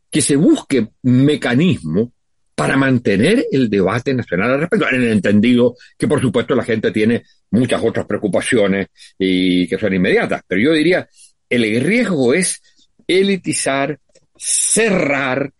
que 0.09 0.21
se 0.21 0.35
busque 0.35 0.87
mecanismo 1.03 2.13
para 2.55 2.75
mantener 2.75 3.45
el 3.51 3.69
debate 3.69 4.13
nacional 4.13 4.53
al 4.53 4.59
respecto, 4.61 4.89
en 4.89 5.03
el 5.03 5.09
entendido 5.09 5.75
que 5.97 6.07
por 6.07 6.19
supuesto 6.19 6.55
la 6.55 6.63
gente 6.63 6.91
tiene 6.91 7.23
muchas 7.51 7.83
otras 7.83 8.05
preocupaciones 8.07 8.87
y 9.17 9.67
que 9.67 9.77
son 9.77 9.93
inmediatas, 9.93 10.41
pero 10.47 10.61
yo 10.61 10.73
diría, 10.73 11.07
el 11.49 11.81
riesgo 11.83 12.33
es 12.33 12.61
elitizar, 13.05 13.99
cerrar 14.35 15.53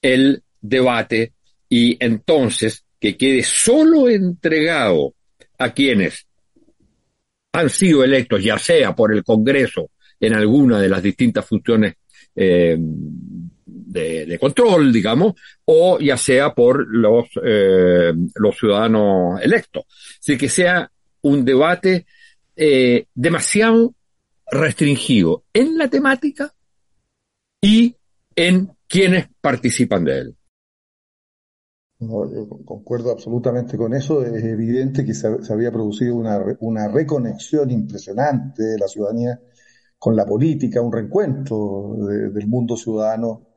el 0.00 0.42
debate 0.60 1.34
y 1.68 1.96
entonces 2.04 2.84
que 2.98 3.16
quede 3.16 3.44
solo 3.44 4.08
entregado 4.08 5.14
a 5.58 5.72
quienes 5.72 6.26
han 7.52 7.70
sido 7.70 8.02
electos, 8.02 8.42
ya 8.42 8.58
sea 8.58 8.96
por 8.96 9.14
el 9.14 9.22
Congreso 9.22 9.91
en 10.22 10.34
alguna 10.34 10.80
de 10.80 10.88
las 10.88 11.02
distintas 11.02 11.44
funciones 11.44 11.96
eh, 12.36 12.76
de, 12.78 14.38
control, 14.38 14.92
digamos, 14.92 15.34
o 15.64 15.98
ya 15.98 16.16
sea 16.16 16.54
por 16.54 16.86
los, 16.88 17.26
eh, 17.44 18.12
los 18.36 18.56
ciudadanos 18.56 19.40
electos. 19.42 19.84
Así 20.20 20.38
que 20.38 20.48
sea 20.48 20.90
un 21.22 21.44
debate 21.44 22.06
eh, 22.54 23.06
demasiado 23.14 23.94
restringido 24.50 25.44
en 25.52 25.76
la 25.76 25.88
temática 25.88 26.54
y 27.60 27.96
en 28.36 28.70
quienes 28.86 29.26
participan 29.40 30.04
de 30.04 30.18
él. 30.18 30.36
No, 31.98 32.28
concuerdo 32.64 33.10
absolutamente 33.10 33.76
con 33.76 33.92
eso. 33.94 34.24
Es 34.24 34.44
evidente 34.44 35.04
que 35.04 35.14
se, 35.14 35.28
había 35.50 35.72
producido 35.72 36.14
una, 36.14 36.38
una, 36.60 36.88
reconexión 36.88 37.70
impresionante 37.70 38.62
de 38.62 38.78
la 38.78 38.88
ciudadanía 38.88 39.40
con 40.02 40.16
la 40.16 40.26
política, 40.26 40.82
un 40.82 40.92
reencuentro 40.92 41.94
del 42.08 42.48
mundo 42.48 42.76
ciudadano 42.76 43.50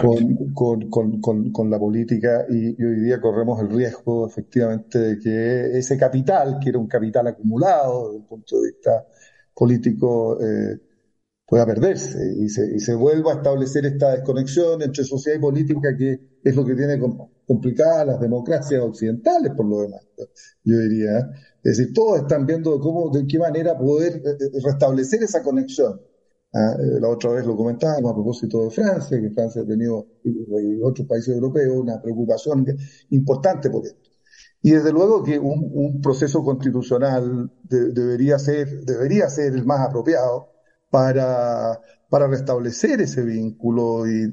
con, 0.00 0.54
con, 0.88 1.20
con, 1.20 1.50
con, 1.50 1.68
la 1.68 1.76
política 1.76 2.46
y, 2.48 2.80
hoy 2.80 3.00
día 3.00 3.20
corremos 3.20 3.60
el 3.60 3.68
riesgo 3.68 4.28
efectivamente 4.28 4.96
de 5.00 5.18
que 5.18 5.76
ese 5.76 5.98
capital, 5.98 6.60
que 6.62 6.68
era 6.68 6.78
un 6.78 6.86
capital 6.86 7.26
acumulado 7.26 8.04
desde 8.04 8.18
el 8.18 8.28
punto 8.28 8.60
de 8.60 8.70
vista 8.70 9.06
político, 9.52 10.38
eh, 10.40 10.78
pueda 11.46 11.66
perderse 11.66 12.18
y 12.38 12.48
se, 12.48 12.76
y 12.76 12.94
vuelva 12.96 13.32
a 13.32 13.36
establecer 13.36 13.84
esta 13.86 14.12
desconexión 14.12 14.80
entre 14.82 15.04
sociedad 15.04 15.38
y 15.38 15.40
política 15.40 15.94
que 15.96 16.18
es 16.42 16.56
lo 16.56 16.64
que 16.64 16.74
tiene 16.74 16.98
complicadas 17.46 18.06
las 18.06 18.20
democracias 18.20 18.82
occidentales 18.82 19.52
por 19.56 19.66
lo 19.66 19.82
demás, 19.82 20.00
yo 20.64 20.78
diría. 20.78 21.18
¿eh? 21.18 21.24
Es 21.62 21.76
decir, 21.76 21.92
todos 21.92 22.20
están 22.20 22.46
viendo 22.46 22.80
cómo, 22.80 23.10
de 23.10 23.26
qué 23.26 23.38
manera 23.38 23.76
poder 23.76 24.16
eh, 24.16 24.36
eh, 24.40 24.60
restablecer 24.64 25.22
esa 25.22 25.42
conexión. 25.42 26.00
¿ah? 26.54 26.76
La 27.00 27.08
otra 27.08 27.32
vez 27.32 27.46
lo 27.46 27.56
comentábamos 27.56 28.10
a 28.10 28.14
propósito 28.14 28.64
de 28.64 28.70
Francia, 28.70 29.20
que 29.20 29.30
Francia 29.30 29.62
ha 29.62 29.66
tenido, 29.66 30.06
y 30.24 30.80
otros 30.82 31.06
países 31.06 31.34
europeos, 31.34 31.76
una 31.76 32.00
preocupación 32.00 32.66
importante 33.10 33.70
por 33.70 33.84
esto. 33.84 34.10
Y 34.62 34.70
desde 34.70 34.92
luego 34.92 35.22
que 35.22 35.38
un, 35.38 36.00
proceso 36.00 36.42
constitucional 36.44 37.50
debería 37.64 38.38
ser, 38.38 38.84
debería 38.84 39.28
ser 39.28 39.54
el 39.54 39.64
más 39.64 39.88
apropiado 39.88 40.51
para 40.92 41.80
para 42.12 42.26
restablecer 42.26 43.00
ese 43.00 43.22
vínculo 43.22 44.06
y, 44.06 44.30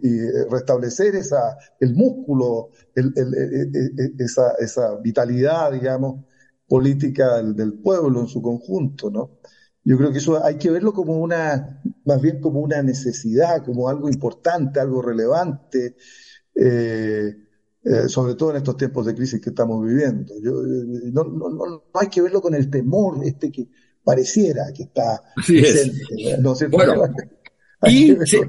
restablecer 0.51 1.15
esa, 1.15 1.57
el 1.79 1.95
músculo, 1.95 2.71
el, 2.93 3.13
el, 3.15 3.33
e, 3.33 3.61
e, 3.61 4.03
e, 4.03 4.13
esa, 4.19 4.51
esa, 4.59 4.97
vitalidad, 4.97 5.71
digamos, 5.71 6.25
política 6.67 7.41
del, 7.41 7.75
pueblo 7.75 8.19
en 8.19 8.27
su 8.27 8.41
conjunto, 8.41 9.09
¿no? 9.09 9.39
Yo 9.85 9.97
creo 9.97 10.11
que 10.11 10.17
eso 10.17 10.43
hay 10.43 10.57
que 10.57 10.69
verlo 10.69 10.91
como 10.91 11.19
una, 11.19 11.81
más 12.03 12.21
bien 12.21 12.41
como 12.41 12.59
una 12.59 12.83
necesidad, 12.83 13.63
como 13.63 13.87
algo 13.87 14.09
importante, 14.09 14.81
algo 14.81 15.01
relevante, 15.01 15.95
eh, 16.55 17.33
eh, 17.85 18.09
sobre 18.09 18.35
todo 18.35 18.51
en 18.51 18.57
estos 18.57 18.75
tiempos 18.75 19.05
de 19.05 19.15
crisis 19.15 19.39
que 19.39 19.51
estamos 19.51 19.81
viviendo. 19.85 20.33
Yo, 20.43 20.65
eh, 20.65 21.11
no, 21.13 21.23
no, 21.23 21.49
no 21.49 21.83
hay 21.93 22.09
que 22.09 22.21
verlo 22.21 22.41
con 22.41 22.53
el 22.55 22.69
temor 22.69 23.23
este 23.23 23.53
que 23.53 23.69
pareciera 24.03 24.63
que 24.75 24.83
está 24.83 25.21
presente. 25.35 26.37
¿no? 26.39 26.55
Bueno, 26.69 27.13
y 27.87 28.15
se, 28.25 28.39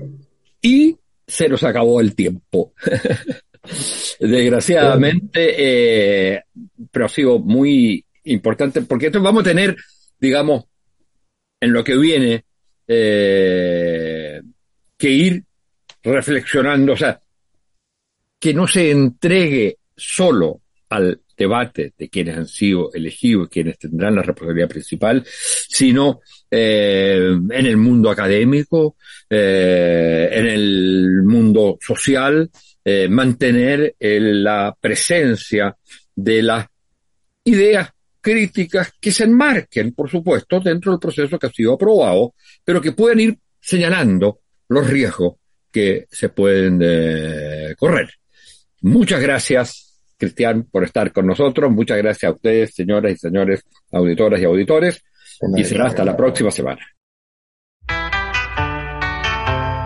y 0.62 0.96
se 1.26 1.48
nos 1.48 1.62
acabó 1.64 2.00
el 2.00 2.14
tiempo. 2.14 2.72
Desgraciadamente, 4.20 5.54
eh, 5.56 6.44
pero 6.90 7.06
ha 7.06 7.08
sido 7.08 7.38
muy 7.38 8.04
importante 8.24 8.82
porque 8.82 9.06
esto 9.06 9.22
vamos 9.22 9.42
a 9.42 9.48
tener, 9.48 9.76
digamos, 10.18 10.64
en 11.60 11.72
lo 11.72 11.84
que 11.84 11.96
viene, 11.96 12.44
eh, 12.88 14.40
que 14.96 15.10
ir 15.10 15.44
reflexionando, 16.02 16.94
o 16.94 16.96
sea, 16.96 17.20
que 18.38 18.54
no 18.54 18.66
se 18.66 18.90
entregue 18.90 19.78
solo 19.94 20.60
al 20.88 21.20
debate 21.40 21.94
de 21.96 22.08
quienes 22.08 22.36
han 22.36 22.46
sido 22.46 22.92
elegidos, 22.92 23.48
quienes 23.48 23.78
tendrán 23.78 24.14
la 24.14 24.22
responsabilidad 24.22 24.68
principal, 24.68 25.24
sino 25.26 26.20
eh, 26.50 27.36
en 27.50 27.66
el 27.66 27.76
mundo 27.76 28.10
académico, 28.10 28.96
eh, 29.28 30.28
en 30.32 30.46
el 30.46 31.22
mundo 31.24 31.78
social, 31.80 32.50
eh, 32.84 33.08
mantener 33.08 33.94
la 33.98 34.76
presencia 34.80 35.76
de 36.14 36.42
las 36.42 36.66
ideas 37.44 37.90
críticas 38.20 38.92
que 39.00 39.10
se 39.10 39.24
enmarquen, 39.24 39.92
por 39.92 40.10
supuesto, 40.10 40.60
dentro 40.60 40.92
del 40.92 41.00
proceso 41.00 41.38
que 41.38 41.46
ha 41.46 41.50
sido 41.50 41.74
aprobado, 41.74 42.34
pero 42.64 42.80
que 42.80 42.92
pueden 42.92 43.20
ir 43.20 43.38
señalando 43.60 44.40
los 44.68 44.86
riesgos 44.86 45.34
que 45.70 46.06
se 46.10 46.28
pueden 46.28 46.80
eh, 46.82 47.74
correr. 47.78 48.10
Muchas 48.82 49.20
gracias, 49.20 49.89
Cristian, 50.20 50.64
por 50.70 50.84
estar 50.84 51.12
con 51.12 51.26
nosotros. 51.26 51.72
Muchas 51.72 51.98
gracias 51.98 52.30
a 52.30 52.34
ustedes, 52.34 52.74
señoras 52.74 53.12
y 53.12 53.16
señores, 53.16 53.64
auditoras 53.90 54.40
y 54.40 54.44
auditores. 54.44 55.02
Y 55.56 55.64
será 55.64 55.86
hasta 55.86 56.04
la 56.04 56.16
próxima 56.16 56.50
semana. 56.50 56.82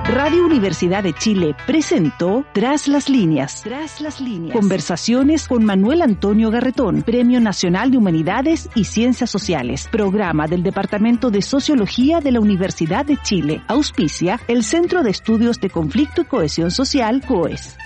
Radio 0.06 0.44
Universidad 0.44 1.02
de 1.02 1.12
Chile 1.12 1.56
presentó 1.66 2.44
Tras 2.52 2.88
las 2.88 3.08
líneas. 3.08 3.62
Tras 3.62 4.00
las 4.00 4.20
líneas. 4.20 4.52
Conversaciones 4.52 5.48
con 5.48 5.64
Manuel 5.64 6.02
Antonio 6.02 6.50
Garretón, 6.50 7.02
Premio 7.02 7.40
Nacional 7.40 7.90
de 7.90 7.96
Humanidades 7.96 8.68
y 8.74 8.84
Ciencias 8.84 9.30
Sociales, 9.30 9.88
programa 9.90 10.46
del 10.46 10.62
Departamento 10.62 11.30
de 11.30 11.42
Sociología 11.42 12.20
de 12.20 12.32
la 12.32 12.40
Universidad 12.40 13.06
de 13.06 13.16
Chile. 13.22 13.62
Auspicia 13.66 14.38
el 14.46 14.62
Centro 14.62 15.02
de 15.02 15.10
Estudios 15.10 15.58
de 15.60 15.70
Conflicto 15.70 16.22
y 16.22 16.24
Cohesión 16.26 16.70
Social, 16.70 17.22
COES. 17.26 17.76